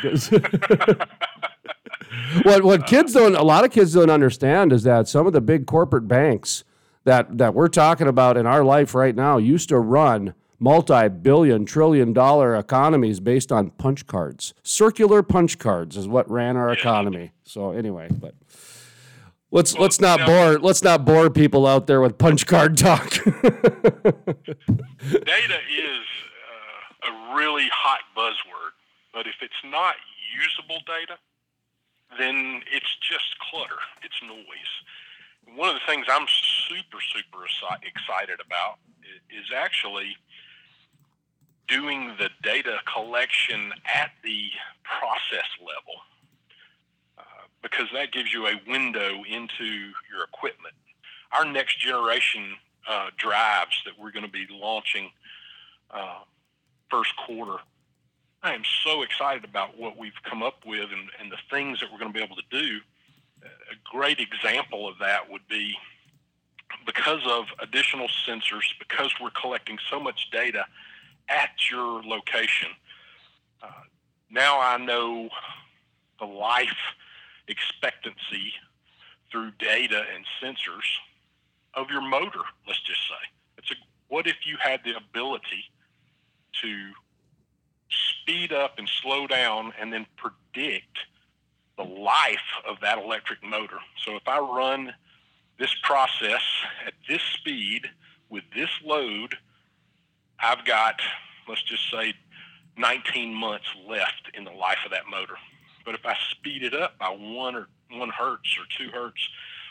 what 2.42 2.64
what 2.64 2.86
kids 2.86 3.14
don't 3.14 3.34
a 3.36 3.42
lot 3.42 3.64
of 3.64 3.70
kids 3.70 3.94
don't 3.94 4.10
understand 4.10 4.72
is 4.72 4.82
that 4.82 5.08
some 5.08 5.26
of 5.26 5.32
the 5.32 5.40
big 5.40 5.66
corporate 5.66 6.06
banks 6.08 6.64
that 7.04 7.38
that 7.38 7.54
we're 7.54 7.68
talking 7.68 8.08
about 8.08 8.36
in 8.36 8.46
our 8.46 8.64
life 8.64 8.94
right 8.94 9.14
now 9.14 9.38
used 9.38 9.68
to 9.70 9.78
run 9.78 10.34
multi-billion 10.60 11.64
trillion 11.64 12.12
dollar 12.12 12.54
economies 12.54 13.18
based 13.18 13.50
on 13.50 13.70
punch 13.70 14.06
cards 14.06 14.54
circular 14.62 15.22
punch 15.22 15.58
cards 15.58 15.96
is 15.96 16.06
what 16.06 16.30
ran 16.30 16.56
our 16.56 16.70
economy 16.70 17.32
so 17.44 17.70
anyway 17.72 18.08
but 18.10 18.34
let's 19.50 19.74
well, 19.74 19.82
let's 19.82 20.00
not 20.00 20.24
bore 20.26 20.58
let's 20.58 20.84
not 20.84 21.04
bore 21.04 21.30
people 21.30 21.66
out 21.66 21.86
there 21.86 22.00
with 22.00 22.18
punch 22.18 22.46
card 22.46 22.76
talk 22.76 23.10
data 23.24 24.28
is 25.66 26.06
uh, 26.46 27.08
a 27.08 27.34
really 27.34 27.68
hot 27.72 28.00
buzzword 28.16 28.72
but 29.12 29.26
if 29.26 29.36
it's 29.40 29.54
not 29.64 29.96
usable 30.36 30.78
data 30.86 31.18
then 32.18 32.62
it's 32.72 32.90
just 32.98 33.38
clutter. 33.38 33.78
It's 34.02 34.18
noise. 34.22 34.72
One 35.54 35.68
of 35.68 35.74
the 35.74 35.86
things 35.86 36.06
I'm 36.08 36.26
super, 36.66 36.98
super 37.14 37.44
excited 37.82 38.40
about 38.42 38.78
is 39.30 39.46
actually 39.54 40.16
doing 41.70 42.14
the 42.18 42.28
data 42.42 42.78
collection 42.92 43.72
at 43.94 44.10
the 44.24 44.48
process 44.84 45.48
level 45.60 46.02
uh, 47.18 47.22
because 47.62 47.86
that 47.94 48.12
gives 48.12 48.32
you 48.32 48.46
a 48.46 48.60
window 48.68 49.22
into 49.28 49.64
your 50.10 50.24
equipment. 50.24 50.74
Our 51.32 51.44
next 51.44 51.78
generation 51.78 52.56
uh, 52.88 53.10
drives 53.16 53.80
that 53.84 53.94
we're 53.98 54.10
going 54.10 54.26
to 54.26 54.32
be 54.32 54.46
launching 54.50 55.10
uh, 55.90 56.18
first 56.90 57.14
quarter 57.16 57.58
I 58.42 58.54
am 58.54 58.62
so 58.84 59.02
excited 59.02 59.44
about 59.44 59.78
what 59.78 59.98
we've 59.98 60.12
come 60.24 60.42
up 60.42 60.64
with 60.64 60.90
and, 60.90 61.10
and 61.20 61.30
the 61.30 61.36
things 61.50 61.80
that 61.80 61.92
we're 61.92 61.98
going 61.98 62.12
to 62.12 62.18
be 62.18 62.24
able 62.24 62.36
to 62.36 62.42
do. 62.50 62.80
A 63.42 63.76
great 63.84 64.18
example 64.18 64.88
of 64.88 64.98
that 64.98 65.30
would 65.30 65.46
be 65.48 65.76
because 66.86 67.20
of 67.26 67.46
additional 67.58 68.08
sensors, 68.26 68.64
because 68.78 69.12
we're 69.20 69.30
collecting 69.30 69.78
so 69.90 70.00
much 70.00 70.30
data 70.30 70.64
at 71.30 71.50
your 71.70 72.02
location. 72.02 72.68
Uh, 73.62 73.68
now 74.30 74.60
I 74.60 74.76
know 74.76 75.28
the 76.18 76.26
life 76.26 76.68
expectancy 77.48 78.52
through 79.30 79.52
data 79.58 80.02
and 80.14 80.24
sensors 80.42 80.86
of 81.74 81.88
your 81.90 82.02
motor, 82.02 82.42
let's 82.66 82.82
just 82.82 83.00
say. 83.08 83.28
It's 83.58 83.70
a, 83.70 83.74
what 84.08 84.26
if 84.26 84.36
you 84.44 84.56
had 84.60 84.80
the 84.84 84.96
ability 84.96 85.64
to 86.62 86.90
speed 87.90 88.52
up 88.52 88.78
and 88.78 88.88
slow 89.02 89.26
down 89.26 89.72
and 89.80 89.92
then 89.92 90.06
predict 90.16 90.98
the 91.76 91.84
life 91.84 92.38
of 92.68 92.76
that 92.82 92.98
electric 92.98 93.42
motor. 93.42 93.78
So 94.04 94.16
if 94.16 94.22
I 94.26 94.38
run 94.38 94.92
this 95.58 95.74
process 95.82 96.42
at 96.86 96.94
this 97.08 97.22
speed 97.22 97.86
with 98.28 98.44
this 98.54 98.70
load, 98.84 99.34
I've 100.42 100.64
got, 100.64 101.00
let's 101.48 101.62
just 101.62 101.90
say, 101.90 102.14
19 102.76 103.34
months 103.34 103.66
left 103.86 104.30
in 104.34 104.44
the 104.44 104.50
life 104.50 104.78
of 104.84 104.90
that 104.92 105.08
motor. 105.10 105.36
But 105.84 105.94
if 105.94 106.06
I 106.06 106.16
speed 106.30 106.62
it 106.62 106.74
up 106.74 106.98
by 106.98 107.08
one 107.08 107.54
or 107.54 107.68
one 107.90 108.10
hertz 108.10 108.56
or 108.58 108.64
two 108.78 108.90
hertz 108.90 109.28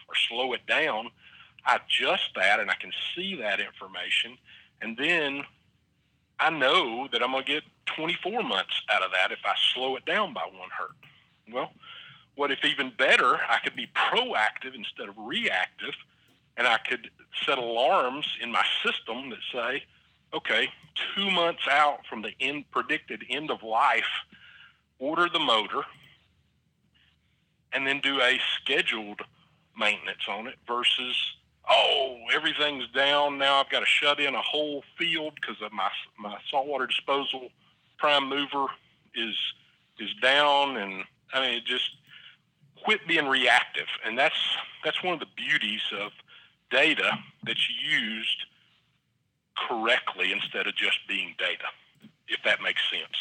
or 0.08 0.16
slow 0.28 0.54
it 0.54 0.66
down, 0.68 1.10
I 1.66 1.78
adjust 1.78 2.30
that 2.36 2.60
and 2.60 2.70
I 2.70 2.76
can 2.76 2.92
see 3.16 3.36
that 3.36 3.60
information. 3.60 4.38
And 4.82 4.98
then 4.98 5.44
I 6.40 6.50
know 6.50 7.08
that 7.12 7.22
I'm 7.22 7.32
going 7.32 7.46
to 7.46 7.52
get 7.52 7.64
24 7.96 8.44
months 8.44 8.82
out 8.92 9.04
of 9.04 9.12
that 9.12 9.32
if 9.32 9.40
I 9.46 9.54
slow 9.74 9.96
it 9.96 10.06
down 10.06 10.34
by 10.34 10.44
one 10.44 10.70
hertz. 10.78 10.94
Well, 11.52 11.72
what 12.36 12.52
if 12.52 12.64
even 12.64 12.92
better, 12.98 13.36
I 13.36 13.60
could 13.64 13.76
be 13.76 13.88
proactive 13.88 14.76
instead 14.76 15.10
of 15.10 15.16
reactive, 15.18 15.94
and 16.56 16.68
I 16.68 16.78
could 16.78 17.10
set 17.46 17.58
alarms 17.58 18.26
in 18.42 18.52
my 18.52 18.64
system 18.84 19.30
that 19.30 19.40
say, 19.52 19.84
okay, 20.34 20.70
two 21.16 21.30
months 21.32 21.68
out 21.70 22.00
from 22.10 22.22
the 22.22 22.32
end 22.40 22.66
predicted 22.72 23.24
end 23.30 23.52
of 23.52 23.64
life, 23.64 24.10
order 25.00 25.28
the 25.32 25.40
motor, 25.40 25.84
and 27.74 27.86
then 27.86 28.00
do 28.02 28.20
a 28.22 28.40
scheduled 28.56 29.22
maintenance 29.78 30.28
on 30.28 30.48
it 30.48 30.56
versus 30.68 31.16
oh, 31.70 32.18
everything's 32.34 32.88
down 32.96 33.38
now. 33.38 33.60
I've 33.60 33.70
got 33.70 33.82
to 33.82 33.86
shut 33.86 34.20
in 34.20 34.36
a 34.36 34.42
whole 34.42 34.84
field 34.98 35.34
because 35.36 35.58
my 35.72 35.90
my 36.18 36.38
saltwater 36.50 36.88
disposal 36.88 37.50
prime 37.98 38.28
mover 38.28 38.66
is 39.16 39.36
is 40.00 40.10
down, 40.22 40.78
and 40.78 41.04
I 41.34 41.42
mean, 41.42 41.62
just 41.66 41.92
quit 42.84 43.08
being 43.08 43.28
reactive, 43.28 43.88
and 44.06 44.18
that's 44.18 44.58
that's 44.84 45.04
one 45.04 45.14
of 45.14 45.20
the 45.20 45.28
beauties 45.36 45.82
of 46.00 46.12
data 46.72 47.12
that's 47.44 47.68
used 47.70 48.46
correctly 49.68 50.32
instead 50.32 50.68
of 50.68 50.76
just 50.76 51.00
being 51.08 51.36
data, 51.38 51.66
if 52.28 52.40
that 52.44 52.62
makes 52.62 52.82
sense. 52.90 53.16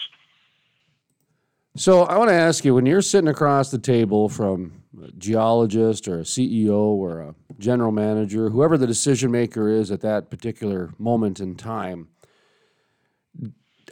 So 1.76 2.02
I 2.02 2.18
want 2.18 2.30
to 2.30 2.34
ask 2.34 2.64
you 2.64 2.74
when 2.74 2.86
you're 2.86 3.02
sitting 3.02 3.28
across 3.28 3.70
the 3.70 3.78
table 3.78 4.28
from 4.28 4.82
a 5.00 5.12
geologist 5.12 6.08
or 6.08 6.18
a 6.18 6.24
CEO 6.24 6.76
or 6.76 7.20
a 7.20 7.34
general 7.58 7.92
manager, 7.92 8.50
whoever 8.50 8.76
the 8.76 8.86
decision 8.86 9.30
maker 9.30 9.68
is 9.68 9.92
at 9.92 10.00
that 10.00 10.28
particular 10.28 10.90
moment 10.98 11.38
in 11.38 11.54
time, 11.54 12.08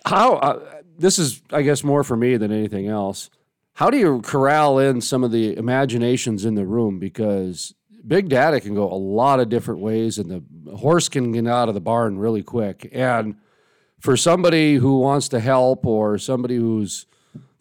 how 0.04 0.34
uh, 0.34 0.80
this 0.98 1.18
is, 1.18 1.42
I 1.52 1.62
guess, 1.62 1.84
more 1.84 2.02
for 2.02 2.16
me 2.16 2.36
than 2.36 2.50
anything 2.50 2.88
else. 2.88 3.30
How 3.74 3.90
do 3.90 3.98
you 3.98 4.20
corral 4.22 4.78
in 4.78 5.00
some 5.00 5.22
of 5.22 5.30
the 5.30 5.56
imaginations 5.56 6.44
in 6.44 6.54
the 6.54 6.66
room? 6.66 6.98
Because 6.98 7.74
big 8.06 8.28
data 8.28 8.60
can 8.60 8.74
go 8.74 8.90
a 8.90 8.94
lot 8.94 9.40
of 9.40 9.48
different 9.48 9.80
ways, 9.80 10.18
and 10.18 10.30
the 10.30 10.76
horse 10.76 11.08
can 11.08 11.32
get 11.32 11.46
out 11.46 11.68
of 11.68 11.74
the 11.74 11.80
barn 11.80 12.18
really 12.18 12.42
quick. 12.42 12.88
And 12.92 13.36
for 13.98 14.16
somebody 14.16 14.76
who 14.76 14.98
wants 15.00 15.28
to 15.30 15.40
help 15.40 15.86
or 15.86 16.18
somebody 16.18 16.56
who's 16.56 17.06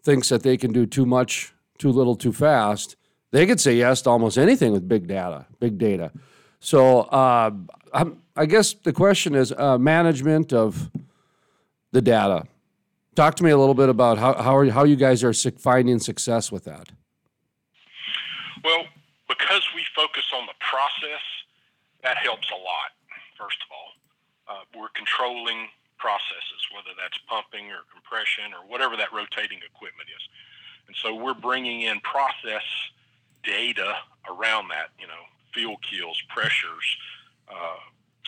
thinks 0.02 0.28
that 0.28 0.42
they 0.42 0.56
can 0.56 0.72
do 0.72 0.86
too 0.86 1.04
much, 1.06 1.52
too 1.78 1.90
little, 1.90 2.14
too 2.14 2.32
fast, 2.32 2.96
they 3.32 3.46
could 3.46 3.60
say 3.60 3.74
yes 3.74 4.02
to 4.02 4.10
almost 4.10 4.38
anything 4.38 4.72
with 4.72 4.88
big 4.88 5.06
data, 5.06 5.46
big 5.58 5.78
data. 5.78 6.12
So 6.60 7.00
uh, 7.00 7.50
i 8.36 8.46
guess 8.46 8.74
the 8.74 8.92
question 8.92 9.34
is 9.34 9.52
uh, 9.52 9.78
management 9.78 10.52
of 10.52 10.90
the 11.92 12.02
data. 12.02 12.44
Talk 13.14 13.34
to 13.36 13.44
me 13.44 13.50
a 13.50 13.56
little 13.56 13.74
bit 13.74 13.88
about 13.88 14.18
how 14.18 14.34
how, 14.34 14.56
are, 14.56 14.70
how 14.70 14.84
you 14.84 14.96
guys 14.96 15.24
are 15.24 15.32
finding 15.32 15.98
success 15.98 16.52
with 16.52 16.64
that. 16.64 16.90
Focus 19.96 20.24
on 20.36 20.44
the 20.44 20.58
process, 20.60 21.24
that 22.02 22.18
helps 22.18 22.50
a 22.52 22.60
lot. 22.60 22.92
First 23.38 23.56
of 23.64 23.68
all, 23.72 23.90
uh, 24.48 24.64
we're 24.76 24.92
controlling 24.94 25.68
processes, 25.98 26.60
whether 26.74 26.92
that's 27.00 27.16
pumping 27.26 27.72
or 27.72 27.88
compression 27.90 28.52
or 28.52 28.68
whatever 28.68 28.96
that 28.96 29.10
rotating 29.12 29.58
equipment 29.64 30.08
is. 30.14 30.22
And 30.86 30.96
so 31.02 31.14
we're 31.14 31.34
bringing 31.34 31.82
in 31.82 32.00
process 32.00 32.62
data 33.42 33.96
around 34.28 34.68
that, 34.68 34.90
you 35.00 35.06
know, 35.06 35.24
fuel 35.52 35.76
kills, 35.78 36.20
pressures, 36.28 36.86
uh, 37.48 37.80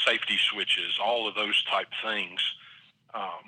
safety 0.07 0.39
switches, 0.51 0.99
all 1.03 1.29
of 1.29 1.35
those 1.35 1.63
type 1.65 1.89
things. 2.03 2.41
Um, 3.13 3.45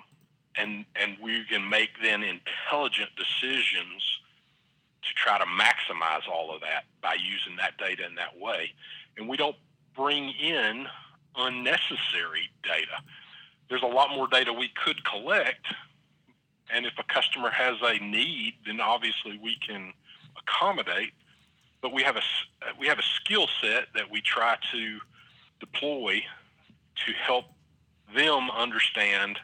and, 0.56 0.84
and 0.94 1.16
we 1.22 1.44
can 1.44 1.68
make 1.68 1.90
then 2.02 2.22
intelligent 2.22 3.10
decisions 3.16 4.02
to 5.02 5.14
try 5.14 5.38
to 5.38 5.44
maximize 5.44 6.28
all 6.30 6.54
of 6.54 6.60
that 6.60 6.84
by 7.02 7.14
using 7.14 7.56
that 7.56 7.76
data 7.78 8.06
in 8.06 8.14
that 8.16 8.38
way. 8.38 8.72
And 9.16 9.28
we 9.28 9.36
don't 9.36 9.56
bring 9.96 10.30
in 10.40 10.86
unnecessary 11.36 12.50
data. 12.62 13.02
There's 13.68 13.82
a 13.82 13.86
lot 13.86 14.10
more 14.10 14.26
data 14.26 14.52
we 14.52 14.68
could 14.68 15.04
collect. 15.04 15.66
And 16.72 16.86
if 16.86 16.92
a 16.98 17.04
customer 17.04 17.50
has 17.50 17.76
a 17.82 17.98
need, 17.98 18.54
then 18.66 18.80
obviously 18.80 19.38
we 19.42 19.56
can 19.66 19.92
accommodate. 20.38 21.12
But 21.80 21.92
we 21.92 22.02
have 22.02 22.16
a, 22.16 22.22
we 22.78 22.86
have 22.86 22.98
a 22.98 23.02
skill 23.02 23.48
set 23.62 23.86
that 23.94 24.10
we 24.10 24.20
try 24.20 24.56
to 24.72 24.98
deploy 25.60 26.22
to 27.06 27.12
help 27.12 27.46
them 28.14 28.50
understand 28.50 29.38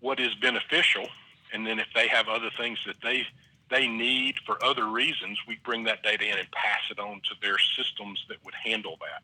what 0.00 0.20
is 0.20 0.34
beneficial. 0.36 1.06
And 1.52 1.66
then 1.66 1.78
if 1.78 1.86
they 1.94 2.08
have 2.08 2.28
other 2.28 2.50
things 2.56 2.78
that 2.86 2.96
they 3.02 3.26
they 3.70 3.86
need 3.88 4.36
for 4.46 4.62
other 4.64 4.86
reasons, 4.86 5.38
we 5.48 5.58
bring 5.64 5.84
that 5.84 6.02
data 6.02 6.24
in 6.24 6.38
and 6.38 6.50
pass 6.52 6.80
it 6.90 6.98
on 6.98 7.20
to 7.24 7.34
their 7.42 7.56
systems 7.76 8.24
that 8.28 8.36
would 8.44 8.54
handle 8.54 8.96
that. 9.00 9.22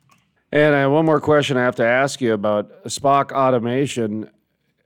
And 0.52 0.74
I 0.74 0.80
have 0.80 0.90
one 0.90 1.04
more 1.04 1.20
question 1.20 1.56
I 1.56 1.62
have 1.62 1.76
to 1.76 1.86
ask 1.86 2.20
you 2.20 2.32
about 2.32 2.84
SPOC 2.84 3.32
automation. 3.32 4.30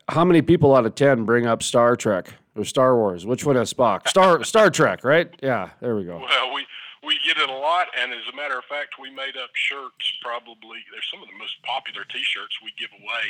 How 0.09 0.25
many 0.25 0.43
people 0.43 0.75
out 0.77 0.85
of 0.85 0.95
10 0.95 1.25
bring 1.25 1.47
up 1.47 1.63
Star 1.63 1.97
Trek 1.97 2.35
or 2.55 2.65
Star 2.65 2.97
Wars? 2.97 3.25
Which 3.25 3.47
one 3.47 3.57
is 3.57 3.73
Spock? 3.73 4.09
Star 4.09 4.45
Star 4.45 4.71
Trek, 4.71 5.05
right? 5.05 5.35
Yeah, 5.43 5.71
there 5.81 5.97
we 5.97 6.05
go. 6.05 6.19
Well, 6.19 6.55
we 6.55 6.67
we 7.07 7.19
get 7.27 7.39
it 7.39 7.49
a 7.49 7.53
lot, 7.53 7.89
and 8.01 8.13
as 8.13 8.25
a 8.33 8.37
matter 8.37 8.59
of 8.59 8.65
fact, 8.65 8.97
we 9.01 9.11
made 9.11 9.37
up 9.43 9.51
shirts. 9.55 10.13
Probably 10.23 10.81
they're 10.93 11.05
some 11.11 11.23
of 11.23 11.29
the 11.29 11.39
most 11.39 11.61
popular 11.63 12.05
T-shirts 12.05 12.57
we 12.63 12.73
give 12.79 12.91
away, 13.01 13.25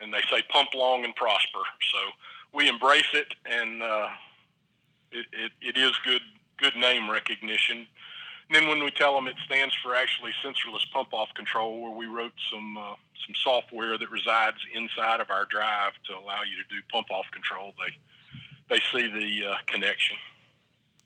and 0.00 0.12
they 0.12 0.20
say 0.30 0.42
"Pump 0.50 0.70
long 0.74 1.04
and 1.04 1.14
prosper." 1.16 1.64
So 1.92 1.98
we 2.52 2.68
embrace 2.68 3.08
it, 3.14 3.32
and 3.46 3.82
uh, 3.82 4.08
it, 5.12 5.26
it, 5.32 5.52
it 5.60 5.76
is 5.76 5.92
good 6.04 6.22
good 6.58 6.76
name 6.76 7.10
recognition. 7.10 7.86
And 8.48 8.56
then 8.56 8.68
when 8.68 8.82
we 8.84 8.90
tell 8.90 9.14
them 9.14 9.28
it 9.28 9.36
stands 9.46 9.74
for 9.82 9.94
actually 9.94 10.32
sensorless 10.44 10.84
pump 10.92 11.12
off 11.12 11.28
control, 11.34 11.80
where 11.80 11.92
we 11.92 12.06
wrote 12.06 12.32
some 12.52 12.76
uh, 12.76 12.94
some 13.26 13.34
software 13.42 13.96
that 13.98 14.10
resides 14.10 14.56
inside 14.74 15.20
of 15.20 15.30
our 15.30 15.44
drive 15.46 15.92
to 16.06 16.14
allow 16.14 16.42
you 16.42 16.56
to 16.62 16.68
do 16.68 16.80
pump 16.90 17.10
off 17.10 17.26
control, 17.32 17.72
they 17.78 17.94
they 18.74 18.80
see 18.92 19.08
the 19.08 19.50
uh, 19.50 19.56
connection. 19.66 20.16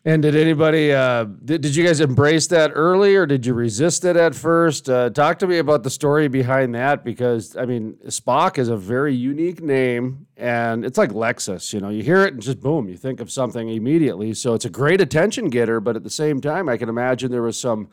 And 0.06 0.20
did 0.20 0.36
anybody, 0.36 0.92
uh, 0.92 1.24
did, 1.24 1.62
did 1.62 1.74
you 1.74 1.86
guys 1.86 2.00
embrace 2.00 2.46
that 2.48 2.72
early 2.74 3.16
or 3.16 3.24
did 3.24 3.46
you 3.46 3.54
resist 3.54 4.04
it 4.04 4.16
at 4.16 4.34
first? 4.34 4.90
Uh, 4.90 5.08
talk 5.08 5.38
to 5.38 5.46
me 5.46 5.56
about 5.56 5.82
the 5.82 5.88
story 5.88 6.28
behind 6.28 6.74
that 6.74 7.04
because, 7.04 7.56
I 7.56 7.64
mean, 7.64 7.94
Spock 8.08 8.58
is 8.58 8.68
a 8.68 8.76
very 8.76 9.14
unique 9.14 9.62
name 9.62 10.26
and 10.36 10.84
it's 10.84 10.98
like 10.98 11.08
Lexus. 11.12 11.72
You 11.72 11.80
know, 11.80 11.88
you 11.88 12.02
hear 12.02 12.22
it 12.26 12.34
and 12.34 12.42
just 12.42 12.60
boom, 12.60 12.86
you 12.86 12.98
think 12.98 13.18
of 13.18 13.30
something 13.30 13.70
immediately. 13.70 14.34
So 14.34 14.52
it's 14.52 14.66
a 14.66 14.70
great 14.70 15.00
attention 15.00 15.48
getter, 15.48 15.80
but 15.80 15.96
at 15.96 16.02
the 16.02 16.10
same 16.10 16.42
time, 16.42 16.68
I 16.68 16.76
can 16.76 16.90
imagine 16.90 17.30
there 17.30 17.40
was 17.40 17.58
some, 17.58 17.88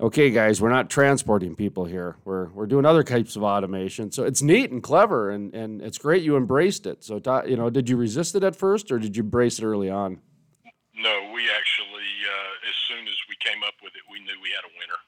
okay, 0.00 0.30
guys, 0.30 0.60
we're 0.60 0.68
not 0.68 0.90
transporting 0.90 1.54
people 1.54 1.84
here. 1.84 2.16
We're, 2.24 2.48
we're 2.48 2.66
doing 2.66 2.86
other 2.86 3.04
types 3.04 3.36
of 3.36 3.44
automation. 3.44 4.10
So 4.10 4.24
it's 4.24 4.42
neat 4.42 4.72
and 4.72 4.82
clever 4.82 5.30
and, 5.30 5.54
and 5.54 5.80
it's 5.80 5.98
great 5.98 6.24
you 6.24 6.36
embraced 6.36 6.86
it. 6.86 7.04
So, 7.04 7.20
you 7.46 7.56
know, 7.56 7.70
did 7.70 7.88
you 7.88 7.96
resist 7.96 8.34
it 8.34 8.42
at 8.42 8.56
first 8.56 8.90
or 8.90 8.98
did 8.98 9.16
you 9.16 9.22
embrace 9.22 9.60
it 9.60 9.64
early 9.64 9.88
on? 9.88 10.18
We 11.42 11.50
actually, 11.50 12.06
uh, 12.22 12.68
as 12.70 12.76
soon 12.86 13.08
as 13.08 13.18
we 13.28 13.34
came 13.42 13.64
up 13.66 13.74
with 13.82 13.94
it, 13.96 14.02
we 14.06 14.20
knew 14.20 14.38
we 14.38 14.54
had 14.54 14.62
a 14.62 14.72
winner. 14.78 15.00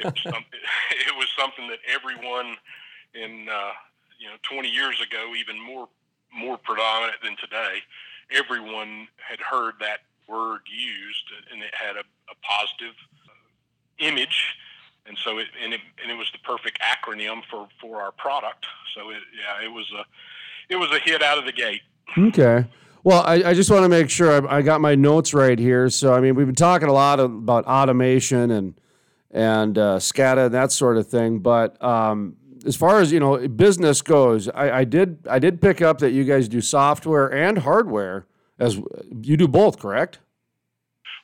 it, 0.00 0.04
was 0.04 0.22
something, 0.32 0.60
it 0.90 1.14
was 1.16 1.28
something 1.36 1.68
that 1.68 1.78
everyone 1.92 2.56
in, 3.12 3.48
uh, 3.52 3.72
you 4.18 4.28
know, 4.28 4.36
20 4.48 4.68
years 4.68 4.96
ago, 5.02 5.34
even 5.36 5.60
more 5.60 5.88
more 6.32 6.56
predominant 6.56 7.20
than 7.22 7.36
today, 7.36 7.84
everyone 8.30 9.06
had 9.18 9.40
heard 9.40 9.74
that 9.80 10.00
word 10.26 10.60
used, 10.64 11.28
and 11.52 11.62
it 11.62 11.74
had 11.74 11.96
a, 11.96 12.04
a 12.32 12.36
positive 12.40 12.96
uh, 13.28 14.08
image, 14.08 14.56
and 15.04 15.18
so 15.22 15.36
it 15.36 15.48
and 15.62 15.74
it 15.74 15.80
and 16.00 16.10
it 16.10 16.16
was 16.16 16.30
the 16.32 16.38
perfect 16.38 16.80
acronym 16.80 17.42
for 17.50 17.68
for 17.78 18.00
our 18.00 18.12
product. 18.12 18.64
So 18.94 19.10
it, 19.10 19.20
yeah, 19.36 19.62
it 19.62 19.70
was 19.70 19.92
a 19.92 20.04
it 20.72 20.76
was 20.76 20.90
a 20.92 20.98
hit 20.98 21.22
out 21.22 21.36
of 21.36 21.44
the 21.44 21.52
gate. 21.52 21.82
Okay. 22.16 22.64
Well, 23.04 23.22
I, 23.22 23.42
I 23.50 23.54
just 23.54 23.70
want 23.70 23.82
to 23.82 23.88
make 23.88 24.10
sure 24.10 24.48
I, 24.48 24.58
I, 24.58 24.62
got 24.62 24.80
my 24.80 24.94
notes 24.94 25.34
right 25.34 25.58
here. 25.58 25.90
So, 25.90 26.14
I 26.14 26.20
mean, 26.20 26.36
we've 26.36 26.46
been 26.46 26.54
talking 26.54 26.88
a 26.88 26.92
lot 26.92 27.18
about 27.18 27.64
automation 27.66 28.50
and 28.50 28.74
and 29.30 29.78
uh, 29.78 29.96
SCADA 29.98 30.46
and 30.46 30.54
that 30.54 30.70
sort 30.72 30.98
of 30.98 31.08
thing. 31.08 31.40
But 31.40 31.82
um, 31.82 32.36
as 32.66 32.76
far 32.76 33.00
as 33.00 33.10
you 33.10 33.18
know, 33.18 33.48
business 33.48 34.02
goes, 34.02 34.48
I, 34.48 34.70
I, 34.80 34.84
did 34.84 35.26
I 35.28 35.38
did 35.38 35.60
pick 35.60 35.80
up 35.80 35.98
that 35.98 36.12
you 36.12 36.24
guys 36.24 36.48
do 36.48 36.60
software 36.60 37.32
and 37.32 37.58
hardware. 37.58 38.26
As 38.58 38.76
you 39.22 39.36
do 39.36 39.48
both, 39.48 39.80
correct? 39.80 40.20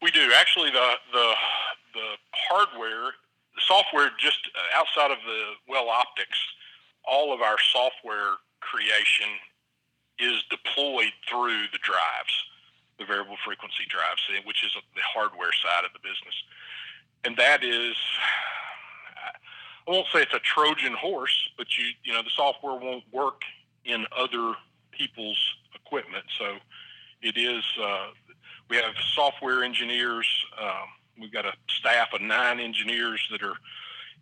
We 0.02 0.10
do 0.10 0.32
actually. 0.34 0.70
The 0.70 0.92
the 1.12 1.32
the 1.94 2.08
hardware, 2.48 3.12
the 3.54 3.60
software, 3.66 4.10
just 4.18 4.38
outside 4.74 5.12
of 5.12 5.18
the 5.24 5.42
well 5.68 5.88
optics, 5.88 6.38
all 7.04 7.32
of 7.32 7.40
our 7.40 7.56
software 7.72 8.34
creation 8.60 9.28
is 10.18 10.42
deployed 10.50 11.12
through 11.28 11.68
the 11.72 11.78
drives, 11.82 12.34
the 12.98 13.04
variable 13.04 13.36
frequency 13.44 13.84
drives, 13.88 14.20
which 14.44 14.64
is 14.64 14.72
the 14.74 15.00
hardware 15.02 15.52
side 15.52 15.84
of 15.84 15.92
the 15.92 16.00
business. 16.00 16.34
And 17.24 17.36
that 17.36 17.64
is, 17.64 17.96
I 19.86 19.90
won't 19.90 20.06
say 20.12 20.22
it's 20.22 20.34
a 20.34 20.40
Trojan 20.40 20.94
horse, 20.94 21.50
but 21.56 21.66
you 21.76 21.86
you 22.04 22.12
know 22.12 22.22
the 22.22 22.30
software 22.34 22.78
won't 22.78 23.04
work 23.12 23.42
in 23.84 24.06
other 24.16 24.54
people's 24.90 25.38
equipment. 25.74 26.24
So 26.38 26.56
it 27.22 27.36
is. 27.36 27.64
Uh, 27.80 28.08
we 28.68 28.76
have 28.76 28.94
software 29.14 29.64
engineers. 29.64 30.28
Um, 30.60 30.88
we've 31.18 31.32
got 31.32 31.46
a 31.46 31.52
staff 31.68 32.08
of 32.12 32.20
nine 32.20 32.60
engineers 32.60 33.26
that 33.30 33.42
are 33.42 33.54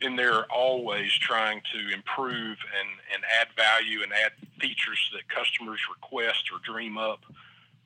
in 0.00 0.14
there 0.16 0.44
always 0.52 1.12
trying 1.12 1.62
to 1.72 1.94
improve 1.94 2.56
and, 2.78 2.88
and 3.12 3.22
add 3.40 3.48
value 3.56 4.02
and 4.02 4.12
add 4.12 4.32
features 4.60 5.10
that 5.12 5.28
customers 5.28 5.80
request 5.90 6.50
or 6.52 6.58
dream 6.64 6.98
up. 6.98 7.20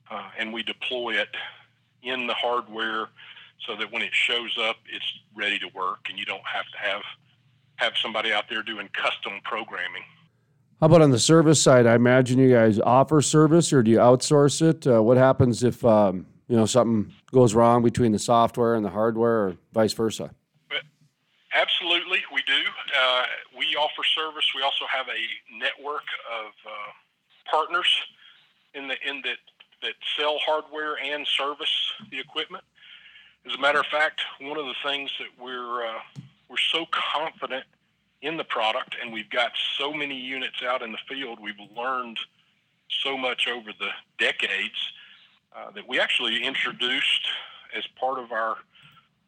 Uh, 0.09 0.29
and 0.37 0.51
we 0.51 0.63
deploy 0.63 1.13
it 1.13 1.29
in 2.03 2.27
the 2.27 2.33
hardware 2.33 3.07
so 3.65 3.75
that 3.75 3.91
when 3.91 4.01
it 4.01 4.13
shows 4.13 4.57
up, 4.59 4.77
it's 4.91 5.05
ready 5.35 5.59
to 5.59 5.67
work 5.73 6.07
and 6.09 6.17
you 6.17 6.25
don't 6.25 6.45
have 6.45 6.65
to 6.71 6.77
have 6.77 7.01
have 7.75 7.93
somebody 7.97 8.31
out 8.31 8.45
there 8.47 8.61
doing 8.61 8.87
custom 8.93 9.33
programming. 9.43 10.03
How 10.79 10.85
about 10.87 11.01
on 11.01 11.11
the 11.11 11.19
service 11.19 11.61
side? 11.61 11.87
I 11.87 11.95
imagine 11.95 12.37
you 12.39 12.49
guys 12.49 12.79
offer 12.79 13.21
service, 13.21 13.73
or 13.73 13.81
do 13.81 13.91
you 13.91 13.97
outsource 13.97 14.61
it? 14.61 14.85
Uh, 14.85 15.01
what 15.01 15.17
happens 15.17 15.63
if 15.63 15.83
um, 15.85 16.25
you 16.47 16.55
know 16.55 16.65
something 16.65 17.13
goes 17.31 17.55
wrong 17.55 17.83
between 17.83 18.11
the 18.11 18.19
software 18.19 18.75
and 18.75 18.85
the 18.85 18.89
hardware, 18.89 19.47
or 19.47 19.57
vice 19.73 19.93
versa? 19.93 20.31
Absolutely, 21.53 22.19
we 22.33 22.41
do. 22.47 22.61
Uh, 22.97 23.23
we 23.57 23.75
offer 23.75 24.03
service. 24.15 24.45
We 24.55 24.61
also 24.61 24.85
have 24.91 25.07
a 25.07 25.57
network 25.57 26.05
of 26.31 26.51
uh, 26.65 26.91
partners 27.49 27.89
in 28.73 28.87
the 28.87 28.95
in 29.05 29.21
that 29.23 29.37
that 29.81 29.93
sell 30.17 30.37
hardware 30.45 30.95
and 31.03 31.27
service 31.27 31.91
the 32.09 32.19
equipment. 32.19 32.63
As 33.45 33.55
a 33.55 33.57
matter 33.57 33.79
of 33.79 33.87
fact, 33.87 34.21
one 34.39 34.57
of 34.57 34.65
the 34.65 34.75
things 34.83 35.11
that 35.19 35.43
we're 35.43 35.85
uh, 35.85 35.99
we're 36.47 36.57
so 36.71 36.85
confident 36.91 37.65
in 38.21 38.37
the 38.37 38.43
product, 38.43 38.95
and 39.01 39.11
we've 39.11 39.29
got 39.29 39.51
so 39.77 39.91
many 39.91 40.15
units 40.15 40.63
out 40.63 40.81
in 40.81 40.91
the 40.91 40.99
field. 41.09 41.39
We've 41.41 41.55
learned 41.75 42.19
so 43.03 43.17
much 43.17 43.47
over 43.47 43.71
the 43.77 43.89
decades 44.19 44.75
uh, 45.55 45.71
that 45.71 45.87
we 45.87 45.99
actually 45.99 46.43
introduced 46.43 47.27
as 47.75 47.83
part 47.99 48.19
of 48.19 48.31
our, 48.31 48.57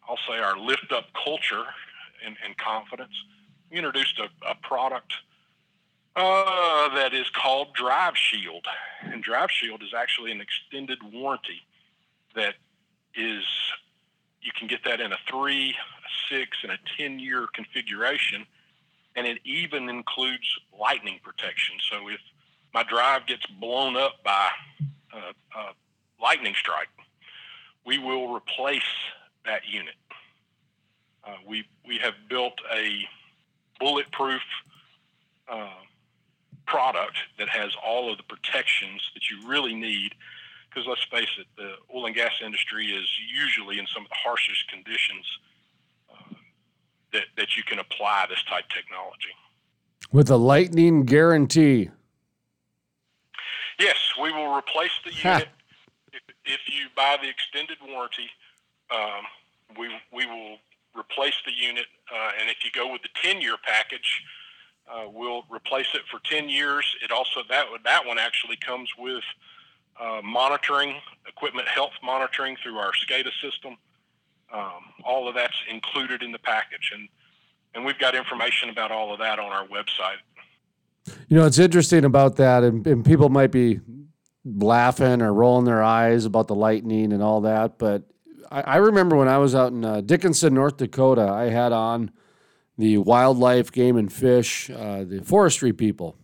I'll 0.07 0.19
say, 0.27 0.37
our 0.37 0.57
lift 0.57 0.91
up 0.91 1.05
culture 1.23 1.65
and, 2.25 2.35
and 2.43 2.57
confidence. 2.57 3.13
We 3.71 3.77
introduced 3.77 4.19
a, 4.19 4.29
a 4.49 4.55
product 4.55 5.13
uh, 6.15 6.93
that 6.95 7.13
is 7.13 7.29
called 7.29 7.73
Drive 7.73 8.15
Shield. 8.15 8.65
And 9.01 9.23
Drive 9.23 9.49
Shield 9.51 9.81
is 9.81 9.93
actually 9.95 10.31
an 10.31 10.41
extended 10.41 10.99
warranty 11.11 11.61
that 12.35 12.55
is, 13.15 13.43
you 14.41 14.51
can 14.57 14.67
get 14.67 14.83
that 14.85 14.99
in 14.99 15.11
a 15.11 15.17
three, 15.29 15.71
a 15.71 16.33
six, 16.33 16.57
and 16.63 16.71
a 16.71 16.77
10 16.97 17.19
year 17.19 17.47
configuration. 17.53 18.45
And 19.15 19.27
it 19.27 19.39
even 19.43 19.89
includes 19.89 20.59
lightning 20.79 21.19
protection. 21.23 21.75
So 21.91 22.09
if 22.09 22.19
my 22.73 22.83
drive 22.83 23.27
gets 23.27 23.45
blown 23.59 23.95
up 23.95 24.23
by 24.23 24.49
a, 25.13 25.59
a 25.59 25.73
lightning 26.21 26.55
strike, 26.57 26.87
we 27.85 27.97
will 27.97 28.33
replace 28.33 28.81
that 29.45 29.61
unit. 29.67 29.95
Uh, 31.25 31.35
we 31.47 31.65
we 31.87 31.97
have 31.97 32.13
built 32.29 32.59
a 32.73 33.07
bulletproof 33.79 34.41
uh, 35.47 35.69
product 36.65 37.17
that 37.37 37.49
has 37.49 37.71
all 37.85 38.11
of 38.11 38.17
the 38.17 38.23
protections 38.23 39.01
that 39.13 39.29
you 39.29 39.47
really 39.47 39.75
need. 39.75 40.13
Because 40.69 40.87
let's 40.87 41.03
face 41.05 41.29
it, 41.39 41.45
the 41.55 41.75
oil 41.95 42.07
and 42.07 42.15
gas 42.15 42.31
industry 42.43 42.87
is 42.87 43.07
usually 43.31 43.77
in 43.77 43.85
some 43.93 44.03
of 44.03 44.09
the 44.09 44.15
harshest 44.15 44.67
conditions 44.69 45.25
uh, 46.11 46.33
that 47.13 47.25
that 47.37 47.55
you 47.55 47.63
can 47.63 47.79
apply 47.79 48.25
this 48.29 48.43
type 48.43 48.65
technology. 48.69 49.33
With 50.11 50.29
a 50.29 50.37
lightning 50.37 51.05
guarantee. 51.05 51.89
Yes, 53.79 53.97
we 54.21 54.31
will 54.31 54.55
replace 54.55 54.91
the 55.03 55.11
unit 55.11 55.47
if, 56.13 56.21
if 56.45 56.59
you 56.67 56.87
buy 56.95 57.17
the 57.21 57.27
extended 57.27 57.77
warranty 57.85 58.29
um, 58.91 59.25
we 59.77 59.89
we 60.11 60.25
will 60.25 60.57
replace 60.97 61.35
the 61.45 61.51
unit, 61.51 61.85
uh, 62.13 62.31
and 62.39 62.49
if 62.49 62.57
you 62.63 62.71
go 62.71 62.91
with 62.91 63.01
the 63.01 63.09
10-year 63.27 63.55
package, 63.65 64.23
uh, 64.91 65.05
we'll 65.07 65.43
replace 65.49 65.87
it 65.93 66.01
for 66.11 66.19
10 66.29 66.49
years. 66.49 66.85
It 67.03 67.11
also 67.11 67.41
that 67.49 67.65
that 67.83 68.05
one 68.05 68.19
actually 68.19 68.57
comes 68.57 68.89
with 68.97 69.23
uh, 69.99 70.21
monitoring, 70.23 70.95
equipment 71.27 71.67
health 71.67 71.93
monitoring 72.03 72.57
through 72.61 72.77
our 72.77 72.91
SCADA 72.91 73.31
system. 73.41 73.77
Um, 74.53 74.83
all 75.03 75.27
of 75.27 75.35
that's 75.35 75.55
included 75.71 76.21
in 76.21 76.31
the 76.31 76.39
package, 76.39 76.91
and 76.93 77.07
and 77.73 77.83
we've 77.83 77.97
got 77.97 78.13
information 78.13 78.69
about 78.69 78.91
all 78.91 79.11
of 79.11 79.19
that 79.19 79.39
on 79.39 79.51
our 79.51 79.65
website. 79.67 80.21
You 81.27 81.37
know, 81.37 81.45
it's 81.45 81.57
interesting 81.57 82.05
about 82.05 82.35
that, 82.35 82.63
and, 82.63 82.85
and 82.85 83.03
people 83.03 83.29
might 83.29 83.51
be 83.51 83.79
laughing 84.45 85.21
or 85.21 85.33
rolling 85.33 85.65
their 85.65 85.81
eyes 85.81 86.25
about 86.25 86.47
the 86.47 86.55
lightning 86.55 87.13
and 87.13 87.23
all 87.23 87.41
that, 87.41 87.77
but 87.77 88.03
I, 88.51 88.61
I 88.61 88.75
remember 88.77 89.15
when 89.15 89.27
I 89.27 89.37
was 89.37 89.55
out 89.55 89.71
in 89.71 89.83
uh, 89.83 90.01
Dickinson, 90.01 90.53
North 90.53 90.77
Dakota, 90.77 91.23
I 91.23 91.45
had 91.45 91.71
on 91.71 92.11
the 92.77 92.97
wildlife, 92.97 93.71
game 93.71 93.97
and 93.97 94.11
fish, 94.11 94.69
uh, 94.69 95.03
the 95.03 95.21
forestry 95.23 95.73
people. 95.73 96.15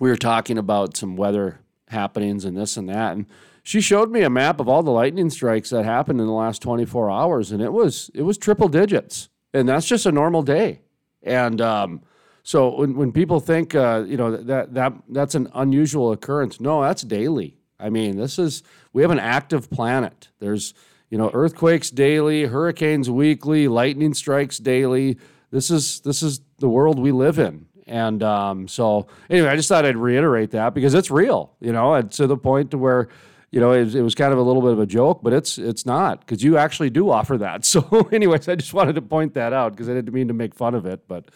We 0.00 0.10
were 0.10 0.16
talking 0.16 0.58
about 0.58 0.96
some 0.96 1.16
weather 1.16 1.60
happenings 1.88 2.44
and 2.44 2.56
this 2.56 2.76
and 2.76 2.88
that, 2.88 3.16
and 3.16 3.26
she 3.62 3.80
showed 3.80 4.10
me 4.10 4.22
a 4.22 4.30
map 4.30 4.60
of 4.60 4.68
all 4.68 4.82
the 4.82 4.90
lightning 4.90 5.30
strikes 5.30 5.70
that 5.70 5.84
happened 5.84 6.20
in 6.20 6.26
the 6.26 6.32
last 6.32 6.60
24 6.60 7.10
hours, 7.10 7.50
and 7.50 7.62
it 7.62 7.72
was 7.72 8.10
it 8.14 8.22
was 8.22 8.36
triple 8.36 8.68
digits, 8.68 9.30
and 9.54 9.68
that's 9.68 9.86
just 9.86 10.04
a 10.04 10.12
normal 10.12 10.42
day. 10.42 10.82
And 11.22 11.60
um, 11.62 12.02
so 12.42 12.76
when, 12.76 12.94
when 12.94 13.10
people 13.10 13.40
think 13.40 13.74
uh, 13.74 14.04
you 14.06 14.18
know 14.18 14.36
that 14.36 14.74
that 14.74 14.92
that's 15.08 15.34
an 15.34 15.48
unusual 15.54 16.12
occurrence, 16.12 16.60
no, 16.60 16.82
that's 16.82 17.02
daily. 17.02 17.56
I 17.80 17.88
mean, 17.88 18.16
this 18.16 18.38
is 18.38 18.62
we 18.92 19.02
have 19.02 19.10
an 19.10 19.18
active 19.18 19.70
planet. 19.70 20.28
There's 20.40 20.74
you 21.10 21.18
know 21.18 21.30
earthquakes 21.32 21.90
daily, 21.90 22.44
hurricanes 22.44 23.10
weekly, 23.10 23.68
lightning 23.68 24.14
strikes 24.14 24.58
daily. 24.58 25.18
This 25.50 25.70
is 25.70 26.00
this 26.00 26.22
is 26.22 26.40
the 26.58 26.68
world 26.68 26.98
we 26.98 27.12
live 27.12 27.38
in. 27.38 27.66
And 27.86 28.22
um, 28.22 28.66
so 28.66 29.06
anyway, 29.28 29.48
I 29.48 29.56
just 29.56 29.68
thought 29.68 29.84
I'd 29.84 29.96
reiterate 29.96 30.52
that 30.52 30.72
because 30.72 30.94
it's 30.94 31.10
real, 31.10 31.52
you 31.60 31.70
know, 31.70 31.94
and 31.94 32.10
to 32.12 32.26
the 32.26 32.36
point 32.36 32.70
to 32.70 32.78
where 32.78 33.08
you 33.54 33.60
know, 33.60 33.70
it, 33.70 33.94
it, 33.94 34.02
was 34.02 34.16
kind 34.16 34.32
of 34.32 34.38
a 34.40 34.42
little 34.42 34.62
bit 34.62 34.72
of 34.72 34.80
a 34.80 34.86
joke, 34.86 35.20
but 35.22 35.32
it's 35.32 35.58
it's 35.58 35.86
not 35.86 36.18
because 36.18 36.42
you 36.42 36.58
actually 36.58 36.90
do 36.90 37.08
offer 37.08 37.38
that. 37.38 37.64
So, 37.74 37.86
anyways, 38.10 38.48
I 38.48 38.56
just 38.56 38.74
wanted 38.74 38.96
to 38.96 39.02
point 39.02 39.34
that 39.34 39.52
out 39.52 39.70
because 39.70 39.88
I 39.88 39.94
didn't 39.94 40.12
mean 40.12 40.26
to 40.26 40.34
make 40.34 40.56
fun 40.56 40.74
of 40.74 40.86
it, 40.86 41.06
but 41.06 41.30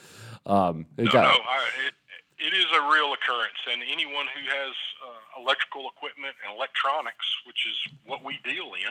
um, 0.45 0.87
it 0.97 1.05
no, 1.05 1.13
got, 1.13 1.23
no, 1.23 1.41
I, 1.47 1.63
it, 1.87 1.95
it 2.43 2.55
is 2.59 2.67
a 2.75 2.83
real 2.91 3.15
occurrence, 3.15 3.63
and 3.71 3.83
anyone 3.87 4.27
who 4.35 4.43
has 4.51 4.75
uh, 4.99 5.43
electrical 5.43 5.89
equipment 5.95 6.35
and 6.43 6.57
electronics, 6.57 7.25
which 7.47 7.63
is 7.71 7.93
what 8.05 8.25
we 8.25 8.41
deal 8.43 8.75
in, 8.75 8.91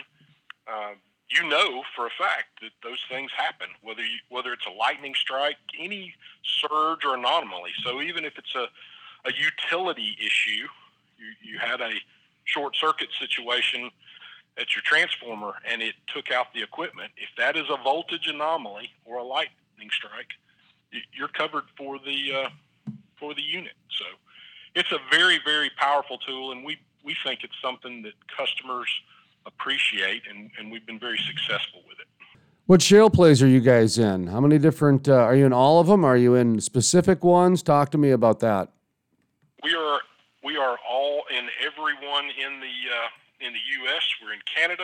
uh, 0.72 0.94
you 1.30 1.48
know 1.48 1.84
for 1.96 2.08
a 2.08 2.12
fact 2.18 2.62
that 2.62 2.72
those 2.84 3.00
things 3.10 3.32
happen. 3.36 3.68
Whether 3.82 4.04
you, 4.04 4.18
whether 4.30 4.54
it's 4.54 4.66
a 4.66 4.72
lightning 4.72 5.14
strike, 5.16 5.58
any 5.80 6.14
surge 6.44 7.04
or 7.06 7.16
anomaly. 7.16 7.72
So 7.84 8.02
even 8.02 8.26
if 8.26 8.38
it's 8.38 8.56
a 8.56 8.68
a 9.26 9.34
utility 9.34 10.18
issue, 10.20 10.68
you 11.18 11.34
you 11.44 11.60
had 11.60 11.82
a 11.82 11.92
short 12.46 12.76
circuit 12.76 13.10
situation 13.20 13.92
at 14.58 14.76
your 14.76 14.82
transformer 14.84 15.54
and 15.70 15.82
it 15.82 15.96
took 16.08 16.32
out 16.32 16.48
the 16.54 16.62
equipment, 16.62 17.12
if 17.18 17.30
that 17.38 17.56
is 17.56 17.66
a 17.70 17.78
voltage 17.84 18.28
anomaly 18.28 18.90
or 19.06 19.18
a 19.18 19.24
lightning 19.24 19.90
strike, 19.92 20.32
you're 21.14 21.28
covered 21.28 21.66
for 21.78 22.00
the 22.00 22.34
uh, 22.34 22.50
for 23.20 23.34
the 23.34 23.42
unit. 23.42 23.74
So 23.90 24.06
it's 24.76 24.92
a 24.92 25.00
very 25.12 25.40
very 25.46 25.70
powerful 25.78 26.18
tool, 26.18 26.52
and 26.52 26.64
we 26.64 26.78
we 27.04 27.16
think 27.24 27.44
it's 27.44 27.60
something 27.62 28.02
that 28.04 28.14
customers 28.36 28.90
appreciate, 29.48 30.24
and, 30.30 30.52
and 30.60 30.72
we've 30.72 30.86
been 30.86 31.00
very 31.00 31.18
successful 31.18 31.82
with 31.88 32.00
it. 32.00 32.08
What 32.68 32.82
shale 32.82 33.10
plays 33.10 33.42
are 33.42 33.48
you 33.48 33.62
guys 33.62 33.98
in? 33.98 34.28
How 34.28 34.42
many 34.42 34.60
different? 34.60 35.08
Uh, 35.08 35.14
are 35.14 35.36
you 35.36 35.46
in 35.46 35.54
all 35.54 35.80
of 35.80 35.88
them? 35.88 36.04
Are 36.04 36.18
you 36.18 36.36
in 36.36 36.60
specific 36.60 37.24
ones? 37.24 37.64
Talk 37.64 37.92
to 37.92 37.98
me 37.98 38.12
about 38.12 38.40
that. 38.42 38.70
We 39.64 39.74
are 39.74 40.02
we 40.44 40.58
are 40.58 40.78
all 40.88 41.24
in 41.32 41.48
everyone 41.66 42.26
in 42.26 42.60
the 42.60 42.76
uh, 42.92 43.48
in 43.48 43.54
the 43.54 43.60
U.S. 43.84 44.04
We're 44.22 44.34
in 44.34 44.42
Canada. 44.54 44.84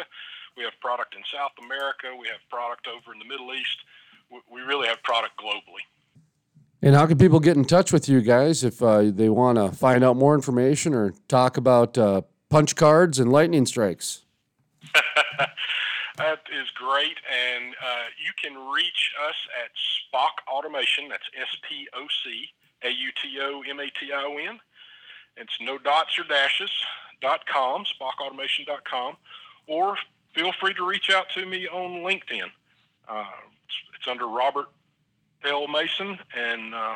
We 0.56 0.64
have 0.64 0.74
product 0.82 1.16
in 1.16 1.24
South 1.34 1.52
America. 1.64 2.08
We 2.18 2.28
have 2.28 2.40
product 2.50 2.88
over 2.88 3.12
in 3.12 3.20
the 3.20 3.26
Middle 3.26 3.54
East. 3.54 3.78
We 4.52 4.62
really 4.62 4.88
have 4.88 5.04
product 5.04 5.34
globally. 5.38 5.84
And 6.82 6.96
how 6.96 7.06
can 7.06 7.18
people 7.18 7.40
get 7.40 7.56
in 7.56 7.66
touch 7.66 7.94
with 7.94 8.10
you 8.10 8.22
guys 8.22 8.64
if 8.64 8.82
uh, 8.82 9.04
they 9.12 9.30
want 9.30 9.58
to 9.58 9.72
find 9.72 10.04
out 10.04 10.18
more 10.18 10.36
information 10.36 10.94
or 10.94 11.14
talk 11.28 11.56
about 11.56 11.98
uh, 11.98 12.24
punch 12.50 12.76
cards 12.76 13.20
and 13.20 13.32
lightning 13.32 13.66
strikes? 13.66 14.26
that 16.18 16.40
is 16.52 16.70
great. 16.76 17.18
And 17.28 17.74
uh, 17.76 18.06
you 18.18 18.32
can 18.42 18.54
reach 18.72 19.12
us 19.28 19.36
at 19.64 19.72
SPOC 19.74 20.54
Automation. 20.54 21.10
That's 21.10 21.28
S 21.40 21.56
P 21.68 21.88
O 21.94 22.06
C 22.24 22.48
A 22.84 22.90
U 22.90 23.10
T 23.22 23.40
O 23.42 23.62
M 23.70 23.80
A 23.80 23.86
T 23.86 24.12
I 24.14 24.24
O 24.24 24.38
N 24.38 24.60
it's 25.38 25.58
no 25.62 25.78
dots 25.78 26.18
or 26.20 26.24
dashes 26.24 26.72
dot 27.22 27.46
com, 27.46 27.84
spocautomation.com, 27.86 29.16
or 29.68 29.96
feel 30.36 30.52
free 30.60 30.74
to 30.74 30.86
reach 30.86 31.10
out 31.10 31.30
to 31.36 31.46
me 31.46 31.68
on 31.68 32.04
LinkedIn. 32.04 32.50
Uh, 33.08 33.26
it's, 33.66 33.76
it's, 33.96 34.08
under 34.08 34.28
Robert 34.28 34.68
L. 35.46 35.68
Mason, 35.68 36.18
and 36.36 36.76
uh, 36.76 36.96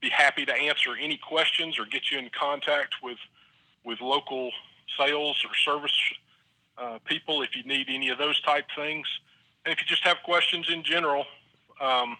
be 0.00 0.08
happy 0.08 0.44
to 0.46 0.52
answer 0.54 0.96
any 0.98 1.16
questions 1.16 1.78
or 1.78 1.84
get 1.86 2.10
you 2.10 2.18
in 2.18 2.30
contact 2.38 2.96
with 3.02 3.18
with 3.84 4.00
local 4.00 4.50
sales 4.98 5.36
or 5.44 5.54
service 5.54 5.96
uh, 6.78 6.98
people 7.04 7.42
if 7.42 7.56
you 7.56 7.62
need 7.64 7.86
any 7.88 8.08
of 8.10 8.18
those 8.18 8.40
type 8.42 8.66
things. 8.76 9.06
And 9.64 9.72
if 9.72 9.80
you 9.80 9.86
just 9.86 10.04
have 10.04 10.18
questions 10.24 10.68
in 10.70 10.82
general, 10.82 11.24
um, 11.80 12.16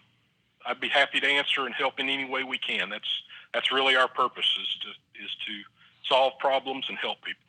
I'd 0.66 0.80
be 0.80 0.88
happy 0.88 1.20
to 1.20 1.26
answer 1.26 1.66
and 1.66 1.74
help 1.74 2.00
in 2.00 2.08
any 2.08 2.24
way 2.24 2.42
we 2.42 2.58
can. 2.58 2.90
That's 2.90 3.22
that's 3.54 3.72
really 3.72 3.96
our 3.96 4.08
purpose 4.08 4.58
is 4.60 4.68
to 4.82 5.24
is 5.24 5.30
to 5.46 5.62
solve 6.08 6.32
problems 6.38 6.86
and 6.88 6.98
help 6.98 7.22
people. 7.22 7.45